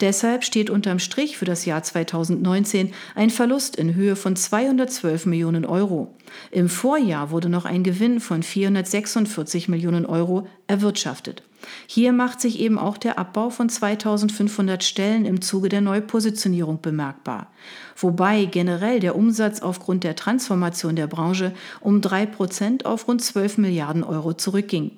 Deshalb 0.00 0.44
steht 0.44 0.70
unterm 0.70 1.00
Strich 1.00 1.36
für 1.36 1.44
das 1.44 1.64
Jahr 1.64 1.82
2019 1.82 2.92
ein 3.16 3.30
Verlust 3.30 3.74
in 3.74 3.96
Höhe 3.96 4.14
von 4.14 4.36
212 4.36 5.26
Millionen 5.26 5.64
Euro. 5.64 6.14
Im 6.52 6.68
Vorjahr 6.68 7.32
wurde 7.32 7.48
noch 7.48 7.64
ein 7.64 7.82
Gewinn 7.82 8.20
von 8.20 8.44
446 8.44 9.68
Millionen 9.68 10.06
Euro 10.06 10.46
erwirtschaftet. 10.68 11.42
Hier 11.86 12.12
macht 12.12 12.40
sich 12.40 12.58
eben 12.60 12.78
auch 12.78 12.98
der 12.98 13.18
Abbau 13.18 13.50
von 13.50 13.68
2500 13.68 14.82
Stellen 14.84 15.24
im 15.24 15.40
Zuge 15.40 15.68
der 15.68 15.80
Neupositionierung 15.80 16.80
bemerkbar. 16.80 17.48
Wobei 17.96 18.44
generell 18.44 19.00
der 19.00 19.16
Umsatz 19.16 19.60
aufgrund 19.60 20.04
der 20.04 20.16
Transformation 20.16 20.96
der 20.96 21.06
Branche 21.06 21.52
um 21.80 22.00
drei 22.00 22.26
Prozent 22.26 22.86
auf 22.86 23.08
rund 23.08 23.22
12 23.22 23.58
Milliarden 23.58 24.04
Euro 24.04 24.34
zurückging. 24.34 24.92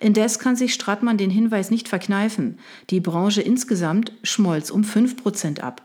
Indes 0.00 0.38
kann 0.38 0.56
sich 0.56 0.74
Strattmann 0.74 1.18
den 1.18 1.30
Hinweis 1.30 1.70
nicht 1.70 1.88
verkneifen. 1.88 2.58
Die 2.90 3.00
Branche 3.00 3.42
insgesamt 3.42 4.12
schmolz 4.22 4.70
um 4.70 4.84
5 4.84 5.16
Prozent 5.22 5.62
ab. 5.62 5.82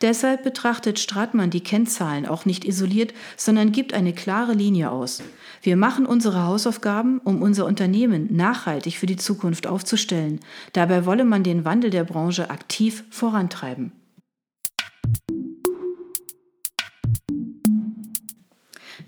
Deshalb 0.00 0.42
betrachtet 0.44 0.98
Strattmann 0.98 1.50
die 1.50 1.62
Kennzahlen 1.62 2.26
auch 2.26 2.44
nicht 2.44 2.64
isoliert, 2.64 3.14
sondern 3.36 3.72
gibt 3.72 3.94
eine 3.94 4.12
klare 4.12 4.52
Linie 4.52 4.90
aus. 4.90 5.22
Wir 5.62 5.76
machen 5.76 6.06
unsere 6.06 6.44
Hausaufgaben, 6.44 7.18
um 7.18 7.42
unser 7.42 7.66
Unternehmen 7.66 8.34
nachhaltig 8.34 8.98
für 8.98 9.06
die 9.06 9.16
Zukunft 9.16 9.66
aufzustellen. 9.66 10.40
Dabei 10.72 11.06
wolle 11.06 11.24
man 11.24 11.42
den 11.42 11.64
Wandel 11.64 11.90
der 11.90 12.04
Branche 12.04 12.50
aktiv 12.50 13.04
vorantreiben. 13.10 13.92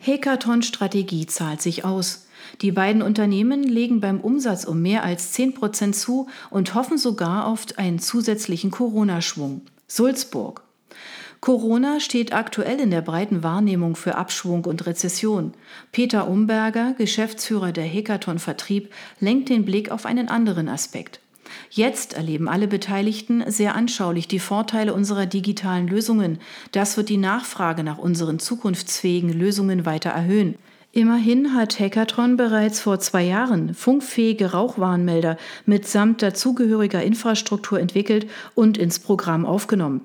Hekaton-Strategie 0.01 1.27
zahlt 1.27 1.61
sich 1.61 1.85
aus. 1.85 2.27
Die 2.63 2.73
beiden 2.73 3.03
Unternehmen 3.03 3.63
legen 3.63 4.01
beim 4.01 4.21
Umsatz 4.21 4.65
um 4.65 4.81
mehr 4.81 5.05
als 5.05 5.33
10 5.33 5.55
Prozent 5.55 5.97
zu 5.97 6.29
und 6.51 6.75
hoffen 6.75 6.99
sogar 6.99 7.47
auf 7.47 7.67
einen 7.77 7.99
zusätzlichen 7.99 8.71
Corona-Schwung. 8.71 9.63
Sulzburg. 9.89 10.63
Corona 11.41 11.99
steht 11.99 12.35
aktuell 12.35 12.79
in 12.79 12.91
der 12.91 13.01
breiten 13.01 13.43
Wahrnehmung 13.43 13.97
für 13.97 14.17
Abschwung 14.17 14.67
und 14.67 14.87
Rezession. 14.87 15.55
Peter 15.93 16.29
Umberger, 16.29 16.95
Geschäftsführer 16.99 17.73
der 17.73 17.85
Hekaton 17.85 18.39
Vertrieb, 18.39 18.93
lenkt 19.19 19.49
den 19.49 19.65
Blick 19.65 19.91
auf 19.91 20.05
einen 20.05 20.29
anderen 20.29 20.69
Aspekt. 20.69 21.21
Jetzt 21.71 22.13
erleben 22.13 22.49
alle 22.49 22.69
Beteiligten 22.69 23.51
sehr 23.51 23.75
anschaulich 23.75 24.29
die 24.29 24.41
Vorteile 24.41 24.93
unserer 24.93 25.25
digitalen 25.25 25.89
Lösungen. 25.89 26.39
Das 26.73 26.97
wird 26.99 27.09
die 27.09 27.17
Nachfrage 27.17 27.83
nach 27.83 27.99
unseren 27.99 28.39
zukunftsfähigen 28.39 29.33
Lösungen 29.33 29.87
weiter 29.87 30.11
erhöhen. 30.11 30.57
Immerhin 30.99 31.55
hat 31.55 31.79
Hackathon 31.79 32.37
bereits 32.37 32.81
vor 32.81 32.99
zwei 32.99 33.23
Jahren 33.23 33.73
funkfähige 33.73 34.51
Rauchwarnmelder 34.51 35.37
mitsamt 35.65 36.23
dazugehöriger 36.23 37.05
Infrastruktur 37.05 37.79
entwickelt 37.79 38.29
und 38.57 38.77
ins 38.77 38.99
Programm 38.99 39.47
aufgenommen. 39.47 40.01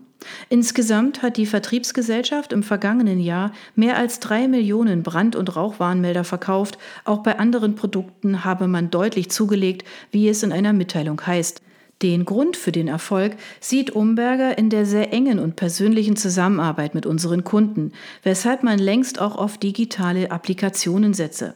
Insgesamt 0.49 1.23
hat 1.23 1.37
die 1.37 1.47
Vertriebsgesellschaft 1.47 2.53
im 2.53 2.61
vergangenen 2.61 3.19
Jahr 3.19 3.53
mehr 3.73 3.97
als 3.97 4.19
drei 4.19 4.47
Millionen 4.47 5.01
Brand- 5.01 5.35
und 5.35 5.55
Rauchwarnmelder 5.55 6.25
verkauft. 6.25 6.77
Auch 7.05 7.23
bei 7.23 7.39
anderen 7.39 7.73
Produkten 7.73 8.45
habe 8.45 8.67
man 8.67 8.91
deutlich 8.91 9.31
zugelegt, 9.31 9.87
wie 10.11 10.29
es 10.29 10.43
in 10.43 10.51
einer 10.51 10.73
Mitteilung 10.73 11.19
heißt. 11.25 11.63
Den 12.01 12.25
Grund 12.25 12.57
für 12.57 12.71
den 12.71 12.87
Erfolg 12.87 13.37
sieht 13.61 13.91
Umberger 13.91 14.57
in 14.57 14.69
der 14.69 14.85
sehr 14.85 15.13
engen 15.13 15.39
und 15.39 15.55
persönlichen 15.55 16.15
Zusammenarbeit 16.15 16.95
mit 16.95 17.05
unseren 17.05 17.43
Kunden, 17.43 17.93
weshalb 18.23 18.63
man 18.63 18.77
längst 18.77 19.21
auch 19.21 19.37
auf 19.37 19.57
digitale 19.57 20.31
Applikationen 20.31 21.13
setze. 21.13 21.55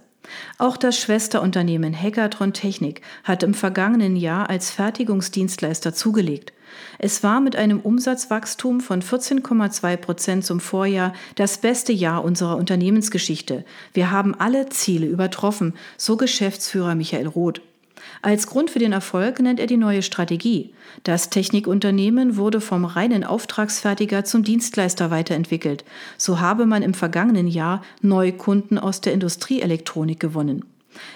Auch 0.58 0.78
das 0.78 0.97
Schwesterunternehmen 0.97 1.93
Hackathon 1.93 2.54
Technik 2.54 3.02
hat 3.23 3.43
im 3.43 3.54
vergangenen 3.54 4.15
Jahr 4.15 4.50
als 4.50 4.71
Fertigungsdienstleister 4.71 5.93
zugelegt. 5.93 6.54
Es 7.00 7.23
war 7.23 7.39
mit 7.41 7.56
einem 7.56 7.80
Umsatzwachstum 7.80 8.82
von 8.82 9.02
14,2 9.02 9.97
Prozent 9.97 10.45
zum 10.45 10.60
Vorjahr 10.60 11.13
das 11.36 11.60
beste 11.60 11.93
Jahr 11.93 12.23
unserer 12.23 12.58
Unternehmensgeschichte. 12.58 13.65
Wir 13.93 14.12
haben 14.12 14.36
alle 14.36 14.69
Ziele 14.69 15.08
übertroffen, 15.08 15.73
so 15.97 16.17
Geschäftsführer 16.17 16.95
Michael 16.95 17.28
Roth. 17.28 17.62
Als 18.22 18.48
Grund 18.48 18.70
für 18.70 18.80
den 18.80 18.93
Erfolg 18.93 19.39
nennt 19.39 19.60
er 19.60 19.67
die 19.67 19.78
neue 19.78 20.02
Strategie. 20.02 20.74
Das 21.04 21.30
Technikunternehmen 21.30 22.38
wurde 22.38 22.62
vom 22.62 22.86
reinen 22.86 23.24
Auftragsfertiger 23.24 24.24
zum 24.24 24.43
Dienstleister 24.43 25.12
weiterentwickelt. 25.12 25.84
So 26.17 26.39
habe 26.39 26.65
man 26.65 26.84
im 26.84 26.93
vergangenen 26.93 27.48
Jahr 27.48 27.84
neue 28.02 28.34
Kunden 28.34 28.78
aus 28.78 29.02
der 29.02 29.13
Industrieelektronik 29.13 30.20
gewonnen. 30.20 30.65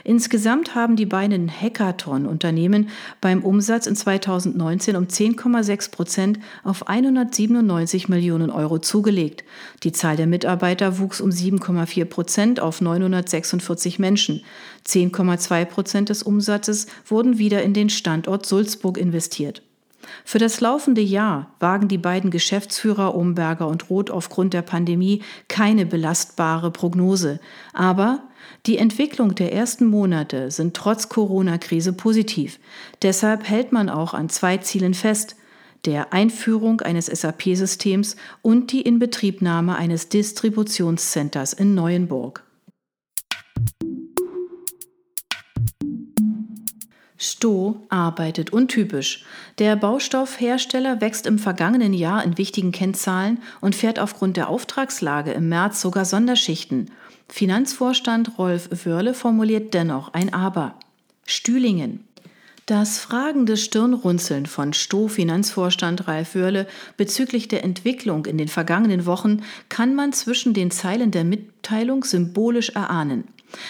Insgesamt 0.04 0.76
haben 0.76 0.96
die 0.96 1.06
beiden 1.06 1.50
Hackathon-Unternehmen 1.50 2.89
beim 3.20 3.44
Umsatz 3.44 3.88
in 3.88 3.96
2019 3.96 4.96
um 4.96 5.06
10,6 5.06 5.91
Prozent 5.91 6.39
auf 6.63 6.88
197 6.88 8.10
Millionen 8.10 8.50
Euro 8.50 8.80
zugelegt. 8.80 9.44
Die 9.84 9.91
Zahl 9.91 10.15
der 10.15 10.28
Mitarbeiter 10.28 11.00
wuchs 11.00 11.22
um 11.22 11.30
7,4 11.30 12.06
Prozent 12.06 12.60
auf 12.60 12.82
946 12.82 14.00
Menschen. 14.00 14.44
10,2 14.88 15.65
Prozent 15.65 16.10
des 16.10 16.24
Umsatzes 16.24 16.88
wurden 17.06 17.38
wieder 17.38 17.63
in 17.63 17.74
den 17.74 17.89
Standort 17.89 18.46
Sulzburg 18.46 18.98
investiert. 18.98 19.62
Für 20.25 20.39
das 20.39 20.61
laufende 20.61 21.01
Jahr 21.01 21.53
wagen 21.59 21.87
die 21.87 21.97
beiden 21.97 22.31
Geschäftsführer 22.31 23.15
Umberger 23.15 23.67
und 23.67 23.89
Roth 23.89 24.11
aufgrund 24.11 24.53
der 24.53 24.61
Pandemie 24.61 25.21
keine 25.47 25.85
belastbare 25.85 26.71
Prognose. 26.71 27.39
Aber 27.73 28.23
die 28.65 28.77
Entwicklung 28.77 29.35
der 29.35 29.53
ersten 29.53 29.85
Monate 29.85 30.51
sind 30.51 30.75
trotz 30.75 31.09
Corona-Krise 31.09 31.93
positiv. 31.93 32.59
Deshalb 33.01 33.47
hält 33.47 33.71
man 33.71 33.89
auch 33.89 34.13
an 34.13 34.29
zwei 34.29 34.57
Zielen 34.57 34.93
fest 34.93 35.35
der 35.85 36.13
Einführung 36.13 36.81
eines 36.81 37.07
SAP-Systems 37.07 38.15
und 38.41 38.71
die 38.71 38.81
Inbetriebnahme 38.81 39.75
eines 39.75 40.09
Distributionscenters 40.09 41.53
in 41.53 41.73
Neuenburg. 41.73 42.43
Sto 47.23 47.79
arbeitet 47.89 48.51
untypisch. 48.51 49.23
Der 49.60 49.75
Baustoffhersteller 49.75 51.01
wächst 51.01 51.27
im 51.27 51.38
vergangenen 51.38 51.93
Jahr 51.93 52.23
in 52.23 52.39
wichtigen 52.39 52.71
Kennzahlen 52.71 53.38
und 53.62 53.75
fährt 53.75 53.99
aufgrund 53.99 54.38
der 54.38 54.49
Auftragslage 54.49 55.31
im 55.31 55.47
März 55.47 55.81
sogar 55.81 56.03
Sonderschichten. 56.03 56.89
Finanzvorstand 57.29 58.39
Rolf 58.39 58.69
Wörle 58.86 59.13
formuliert 59.13 59.75
dennoch 59.75 60.15
ein 60.15 60.34
Aber. 60.34 60.73
Stühlingen. 61.27 62.07
Das 62.65 62.97
fragende 62.97 63.55
Stirnrunzeln 63.55 64.47
von 64.47 64.73
Sto-Finanzvorstand 64.73 66.07
Ralf 66.07 66.34
Wörle 66.34 66.65
bezüglich 66.97 67.47
der 67.47 67.63
Entwicklung 67.63 68.25
in 68.25 68.39
den 68.39 68.47
vergangenen 68.47 69.05
Wochen 69.05 69.43
kann 69.69 69.93
man 69.93 70.12
zwischen 70.12 70.55
den 70.55 70.71
Zeilen 70.71 71.12
der 71.12 71.23
Mitteilung 71.23 72.03
symbolisch 72.03 72.69
erahnen. 72.69 73.25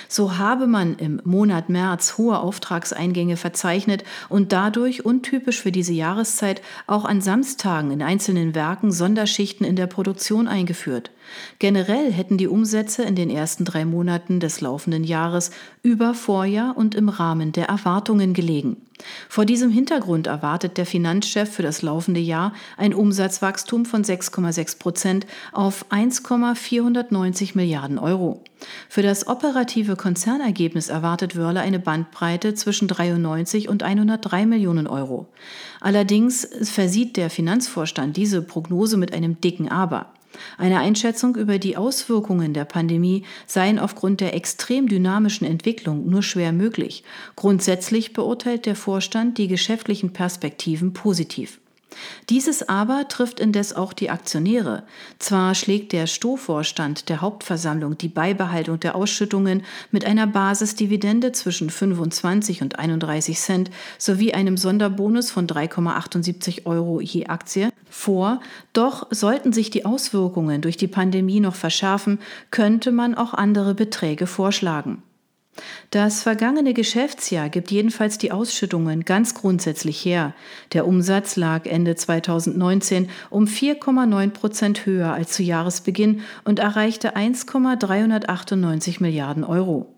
So 0.08 0.38
habe 0.38 0.68
man 0.68 0.96
im 0.98 1.22
Monat 1.24 1.70
März 1.70 2.18
hohe 2.18 2.40
Auftragseingänge 2.40 3.38
verzeichnet 3.38 4.04
und 4.30 4.52
dadurch 4.52 5.06
untypisch 5.06 5.62
für 5.62 5.72
diese 5.72 5.94
Jahreszeit 5.94 6.62
auch 6.88 7.06
an 7.06 7.22
Samstagen 7.22 7.92
in 7.92 8.02
einzelnen 8.02 8.56
Werken 8.56 8.92
Sonderschichten 8.92 9.66
in 9.66 9.76
der 9.76 9.88
Produktion 9.88 10.48
eingeführt. 10.48 11.12
Generell 11.60 12.12
hätten 12.12 12.38
die 12.38 12.48
Umsätze 12.48 13.04
in 13.04 13.16
den 13.16 13.30
ersten 13.30 13.66
drei 13.66 13.86
Monaten 13.86 14.40
des 14.40 14.62
laufenden 14.62 15.04
Jahres 15.04 15.52
über 15.84 16.14
Vorjahr 16.14 16.76
und 16.78 16.96
im 16.96 17.10
Rahmen 17.10 17.52
der 17.52 17.68
Erwartungen 17.68 18.34
gelegen. 18.34 18.78
Vor 19.30 19.46
diesem 19.46 19.72
Hintergrund 19.72 20.28
erwartet 20.28 20.78
der 20.78 20.86
Finanzchef 20.86 21.50
für 21.50 21.64
das 21.64 21.82
laufende 21.82 22.20
Jahr 22.20 22.54
ein 22.78 22.94
Umsatzwachstum 22.94 23.86
von 23.86 24.04
6,6 24.04 24.80
Prozent 24.80 25.28
auf 25.52 25.86
1,490 25.90 27.56
Milliarden 27.56 27.98
Euro. 27.98 28.44
Für 28.90 29.02
das 29.02 29.28
operative 29.28 29.96
Konzernergebnis 29.96 30.90
erwartet 30.90 31.36
Wörle 31.36 31.62
eine 31.62 31.80
Bandbreite 31.80 32.54
zwischen 32.54 32.88
93 32.88 33.70
und 33.70 33.84
103 33.84 34.46
Millionen 34.46 34.88
Euro. 34.88 35.28
Allerdings 35.80 36.48
versieht 36.62 37.18
der 37.18 37.30
Finanzvorstand 37.30 38.18
diese 38.18 38.42
Prognose 38.42 38.98
mit 38.98 39.14
einem 39.14 39.42
dicken 39.42 39.70
Aber. 39.70 40.14
Eine 40.58 40.80
Einschätzung 40.80 41.36
über 41.36 41.60
die 41.60 41.78
Auswirkungen 41.78 42.54
der 42.54 42.66
Pandemie 42.66 43.24
seien 43.48 43.80
aufgrund 43.80 44.22
der 44.22 44.36
extrem 44.36 44.88
dynamischen 44.88 45.48
Entwicklung 45.48 46.10
nur 46.10 46.24
schwer 46.24 46.52
möglich. 46.52 47.04
Grundsätzlich 47.36 48.14
beurteilt 48.14 48.66
der 48.66 48.76
Vorstand 48.76 49.38
die 49.38 49.48
geschäftlichen 49.48 50.14
Perspektiven 50.14 50.94
positiv. 50.94 51.60
Dieses 52.30 52.68
aber 52.68 53.08
trifft 53.08 53.40
indes 53.40 53.74
auch 53.76 53.94
die 53.94 54.10
Aktionäre. 54.10 54.84
Zwar 55.20 55.56
schlägt 55.56 55.92
der 55.92 56.08
Stohvorstand 56.08 57.10
der 57.10 57.22
Hauptversammlung 57.22 57.98
die 57.98 58.08
Beibehaltung 58.08 58.80
der 58.80 58.96
Ausschüttungen 58.96 59.64
mit 59.92 60.06
einer 60.06 60.28
Basisdividende 60.28 61.32
zwischen 61.32 61.70
25 61.70 62.62
und 62.62 62.80
31 62.80 63.40
Cent 63.40 63.72
sowie 63.98 64.34
einem 64.34 64.58
Sonderbonus 64.58 65.32
von 65.32 65.48
3,78 65.48 66.66
Euro 66.66 67.02
je 67.02 67.26
Aktie 67.28 67.72
vor, 67.92 68.40
doch 68.74 69.08
sollten 69.12 69.54
sich 69.54 69.70
die 69.70 69.86
Auswirkungen 69.86 70.62
durch 70.62 70.78
die 70.78 70.88
Pandemie 70.88 71.40
noch 71.40 71.56
verschärfen, 71.56 72.20
könnte 72.50 72.92
man 72.92 73.14
auch 73.14 73.36
andere 73.36 73.76
Beträge 73.76 74.26
vorschlagen. 74.26 75.04
Das 75.90 76.24
vergangene 76.24 76.74
Geschäftsjahr 76.74 77.50
gibt 77.50 77.72
jedenfalls 77.72 78.18
die 78.18 78.32
Ausschüttungen 78.32 79.04
ganz 79.04 79.34
grundsätzlich 79.34 80.04
her. 80.06 80.34
Der 80.72 80.88
Umsatz 80.88 81.36
lag 81.36 81.66
Ende 81.66 81.96
2019 81.96 83.10
um 83.30 83.44
4,9 83.46 84.30
Prozent 84.30 84.86
höher 84.86 85.12
als 85.14 85.34
zu 85.34 85.44
Jahresbeginn 85.44 86.22
und 86.46 86.60
erreichte 86.60 87.18
1,398 87.18 89.02
Milliarden 89.02 89.44
Euro. 89.44 89.94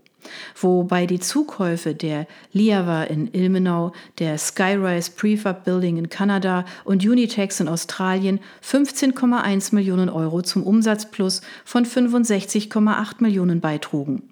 Wobei 0.59 1.05
die 1.05 1.19
Zukäufe 1.19 1.95
der 1.95 2.27
Liava 2.51 3.03
in 3.03 3.33
Ilmenau, 3.33 3.93
der 4.19 4.37
Skyrise 4.37 5.11
Prefab 5.11 5.65
Building 5.65 5.97
in 5.97 6.09
Kanada 6.09 6.65
und 6.83 7.05
Unitex 7.05 7.59
in 7.59 7.67
Australien 7.67 8.39
15,1 8.63 9.75
Millionen 9.75 10.09
Euro 10.09 10.41
zum 10.41 10.63
Umsatzplus 10.63 11.41
von 11.65 11.85
65,8 11.85 13.15
Millionen 13.19 13.61
beitrugen. 13.61 14.23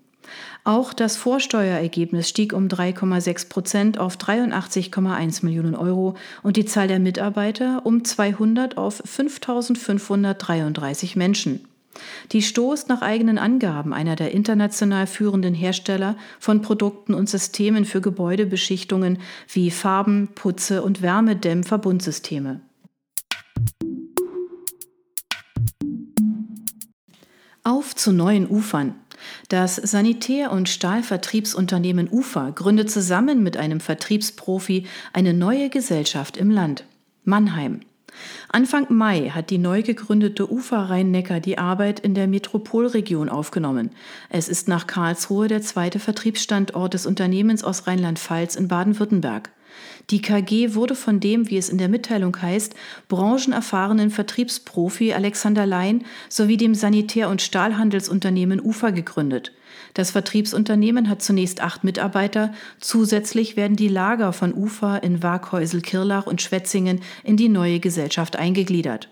Auch 0.63 0.93
das 0.93 1.17
Vorsteuerergebnis 1.17 2.29
stieg 2.29 2.53
um 2.53 2.67
3,6 2.67 3.49
Prozent 3.49 3.97
auf 3.97 4.17
83,1 4.17 5.43
Millionen 5.43 5.73
Euro 5.75 6.15
und 6.43 6.55
die 6.55 6.65
Zahl 6.65 6.87
der 6.87 6.99
Mitarbeiter 6.99 7.81
um 7.83 8.05
200 8.05 8.77
auf 8.77 9.03
5.533 9.03 11.17
Menschen. 11.17 11.65
Die 12.31 12.41
Stoß 12.41 12.87
nach 12.87 13.01
eigenen 13.01 13.37
Angaben 13.37 13.93
einer 13.93 14.15
der 14.15 14.31
international 14.31 15.07
führenden 15.07 15.53
Hersteller 15.53 16.17
von 16.39 16.61
Produkten 16.61 17.13
und 17.13 17.29
Systemen 17.29 17.85
für 17.85 18.01
Gebäudebeschichtungen 18.01 19.19
wie 19.51 19.71
Farben, 19.71 20.29
Putze 20.33 20.81
und 20.81 21.01
Wärmedämmverbundsysteme. 21.01 22.61
Auf 27.63 27.95
zu 27.95 28.11
neuen 28.11 28.49
Ufern. 28.49 28.95
Das 29.49 29.75
Sanitär- 29.75 30.51
und 30.51 30.67
Stahlvertriebsunternehmen 30.67 32.09
UFA 32.09 32.49
gründet 32.49 32.89
zusammen 32.89 33.43
mit 33.43 33.55
einem 33.57 33.79
Vertriebsprofi 33.79 34.87
eine 35.13 35.33
neue 35.33 35.69
Gesellschaft 35.69 36.37
im 36.37 36.49
Land. 36.49 36.85
Mannheim. 37.23 37.81
Anfang 38.49 38.87
Mai 38.89 39.29
hat 39.29 39.49
die 39.49 39.57
neu 39.57 39.81
gegründete 39.81 40.51
UFA 40.51 40.85
Rhein-Neckar 40.85 41.39
die 41.39 41.57
Arbeit 41.57 41.99
in 41.99 42.13
der 42.13 42.27
Metropolregion 42.27 43.29
aufgenommen. 43.29 43.91
Es 44.29 44.49
ist 44.49 44.67
nach 44.67 44.87
Karlsruhe 44.87 45.47
der 45.47 45.61
zweite 45.61 45.99
Vertriebsstandort 45.99 46.93
des 46.93 47.05
Unternehmens 47.05 47.63
aus 47.63 47.87
Rheinland-Pfalz 47.87 48.55
in 48.55 48.67
Baden-Württemberg. 48.67 49.51
Die 50.09 50.21
KG 50.21 50.75
wurde 50.75 50.95
von 50.95 51.19
dem, 51.19 51.49
wie 51.49 51.57
es 51.57 51.69
in 51.69 51.77
der 51.77 51.87
Mitteilung 51.87 52.35
heißt, 52.41 52.75
branchenerfahrenen 53.07 54.09
Vertriebsprofi 54.09 55.13
Alexander 55.13 55.65
Lein 55.65 56.03
sowie 56.27 56.57
dem 56.57 56.75
Sanitär- 56.75 57.29
und 57.29 57.41
Stahlhandelsunternehmen 57.41 58.59
UFA 58.59 58.89
gegründet. 58.89 59.53
Das 59.93 60.11
Vertriebsunternehmen 60.11 61.09
hat 61.09 61.21
zunächst 61.21 61.61
acht 61.61 61.83
Mitarbeiter. 61.83 62.53
Zusätzlich 62.79 63.55
werden 63.57 63.75
die 63.75 63.89
Lager 63.89 64.33
von 64.33 64.53
UFA 64.53 64.97
in 64.97 65.21
Waghäusel, 65.21 65.81
Kirlach 65.81 66.27
und 66.27 66.41
Schwetzingen 66.41 67.01
in 67.23 67.37
die 67.37 67.49
neue 67.49 67.79
Gesellschaft 67.79 68.35
eingegliedert. 68.37 69.09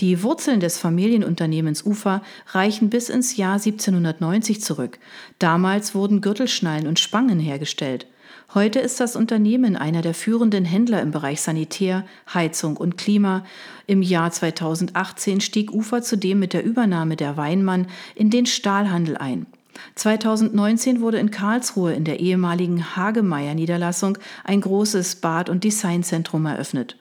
Die 0.00 0.22
Wurzeln 0.22 0.60
des 0.60 0.78
Familienunternehmens 0.78 1.84
UFA 1.84 2.22
reichen 2.48 2.90
bis 2.90 3.08
ins 3.08 3.36
Jahr 3.36 3.54
1790 3.54 4.60
zurück. 4.62 4.98
Damals 5.38 5.94
wurden 5.94 6.20
Gürtelschnallen 6.20 6.86
und 6.86 6.98
Spangen 6.98 7.38
hergestellt. 7.38 8.06
Heute 8.54 8.78
ist 8.78 9.00
das 9.00 9.16
Unternehmen 9.16 9.76
einer 9.76 10.02
der 10.02 10.14
führenden 10.14 10.64
Händler 10.64 11.02
im 11.02 11.10
Bereich 11.10 11.40
Sanitär, 11.40 12.06
Heizung 12.32 12.76
und 12.76 12.96
Klima. 12.96 13.44
Im 13.86 14.02
Jahr 14.02 14.30
2018 14.30 15.40
stieg 15.40 15.72
UFA 15.72 16.00
zudem 16.00 16.38
mit 16.38 16.52
der 16.52 16.64
Übernahme 16.64 17.16
der 17.16 17.36
Weinmann 17.36 17.88
in 18.14 18.30
den 18.30 18.46
Stahlhandel 18.46 19.16
ein. 19.16 19.46
2019 19.94 21.00
wurde 21.00 21.18
in 21.18 21.30
Karlsruhe 21.30 21.92
in 21.92 22.04
der 22.04 22.20
ehemaligen 22.20 22.96
Hagemeyer-Niederlassung 22.96 24.18
ein 24.44 24.60
großes 24.60 25.16
Bad- 25.16 25.48
und 25.48 25.64
Designzentrum 25.64 26.46
eröffnet. 26.46 26.96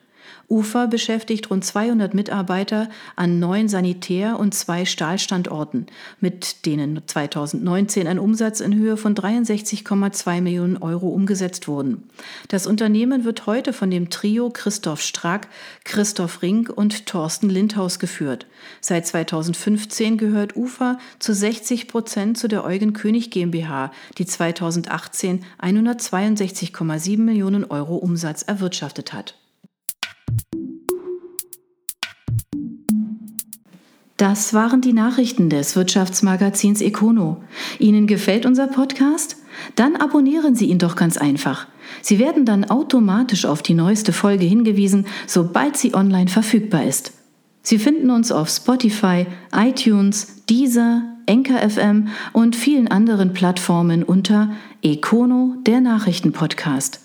UFA 0.47 0.86
beschäftigt 0.86 1.49
rund 1.49 1.65
200 1.65 2.13
Mitarbeiter 2.13 2.89
an 3.15 3.39
neun 3.39 3.67
Sanitär- 3.67 4.39
und 4.39 4.53
zwei 4.53 4.86
Stahlstandorten, 4.86 5.88
mit 6.19 6.65
denen 6.65 7.01
2019 7.05 8.08
ein 8.08 8.19
Umsatz 8.19 8.60
in 8.60 8.75
Höhe 8.75 8.95
von 8.95 9.15
63,2 9.15 10.41
Millionen 10.41 10.77
Euro 10.77 11.08
umgesetzt 11.10 11.67
wurden. 11.67 12.10
Das 12.47 12.67
Unternehmen 12.67 13.23
wird 13.23 13.47
heute 13.47 13.73
von 13.73 13.89
dem 13.89 14.12
Trio 14.12 14.51
Christoph 14.51 15.01
Strack, 15.01 15.47
Christoph 15.84 16.43
Rink 16.43 16.69
und 16.69 17.08
Thorsten 17.08 17.49
Lindhaus 17.49 17.97
geführt. 17.97 18.45
Seit 18.81 19.08
2015 19.08 20.17
gehört 20.17 20.55
UFA 20.55 20.99
zu 21.17 21.34
60 21.34 21.88
Prozent 21.88 22.38
zu 22.38 22.47
der 22.47 22.63
Eugen 22.63 22.93
König 22.93 23.31
GmbH, 23.31 23.91
die 24.19 24.27
2018 24.27 25.43
162,7 25.60 27.17
Millionen 27.19 27.65
Euro 27.65 27.95
Umsatz 27.95 28.43
erwirtschaftet 28.43 29.12
hat. 29.12 29.36
Das 34.17 34.53
waren 34.53 34.79
die 34.79 34.93
Nachrichten 34.93 35.49
des 35.49 35.75
Wirtschaftsmagazins 35.75 36.79
Econo. 36.79 37.43
Ihnen 37.79 38.07
gefällt 38.07 38.45
unser 38.45 38.67
Podcast? 38.67 39.37
Dann 39.75 39.97
abonnieren 39.97 40.55
Sie 40.55 40.67
ihn 40.67 40.79
doch 40.79 40.95
ganz 40.95 41.17
einfach. 41.17 41.67
Sie 42.01 42.17
werden 42.17 42.45
dann 42.45 42.63
automatisch 42.65 43.45
auf 43.45 43.61
die 43.61 43.73
neueste 43.73 44.13
Folge 44.13 44.45
hingewiesen, 44.45 45.05
sobald 45.27 45.75
sie 45.77 45.93
online 45.93 46.29
verfügbar 46.29 46.85
ist. 46.85 47.11
Sie 47.61 47.77
finden 47.77 48.09
uns 48.09 48.31
auf 48.31 48.49
Spotify, 48.49 49.25
iTunes, 49.53 50.45
Deezer, 50.49 51.03
Enker 51.25 51.67
FM 51.67 52.07
und 52.31 52.55
vielen 52.55 52.87
anderen 52.87 53.33
Plattformen 53.33 54.03
unter 54.03 54.51
Econo, 54.81 55.55
der 55.65 55.81
Nachrichtenpodcast. 55.81 57.04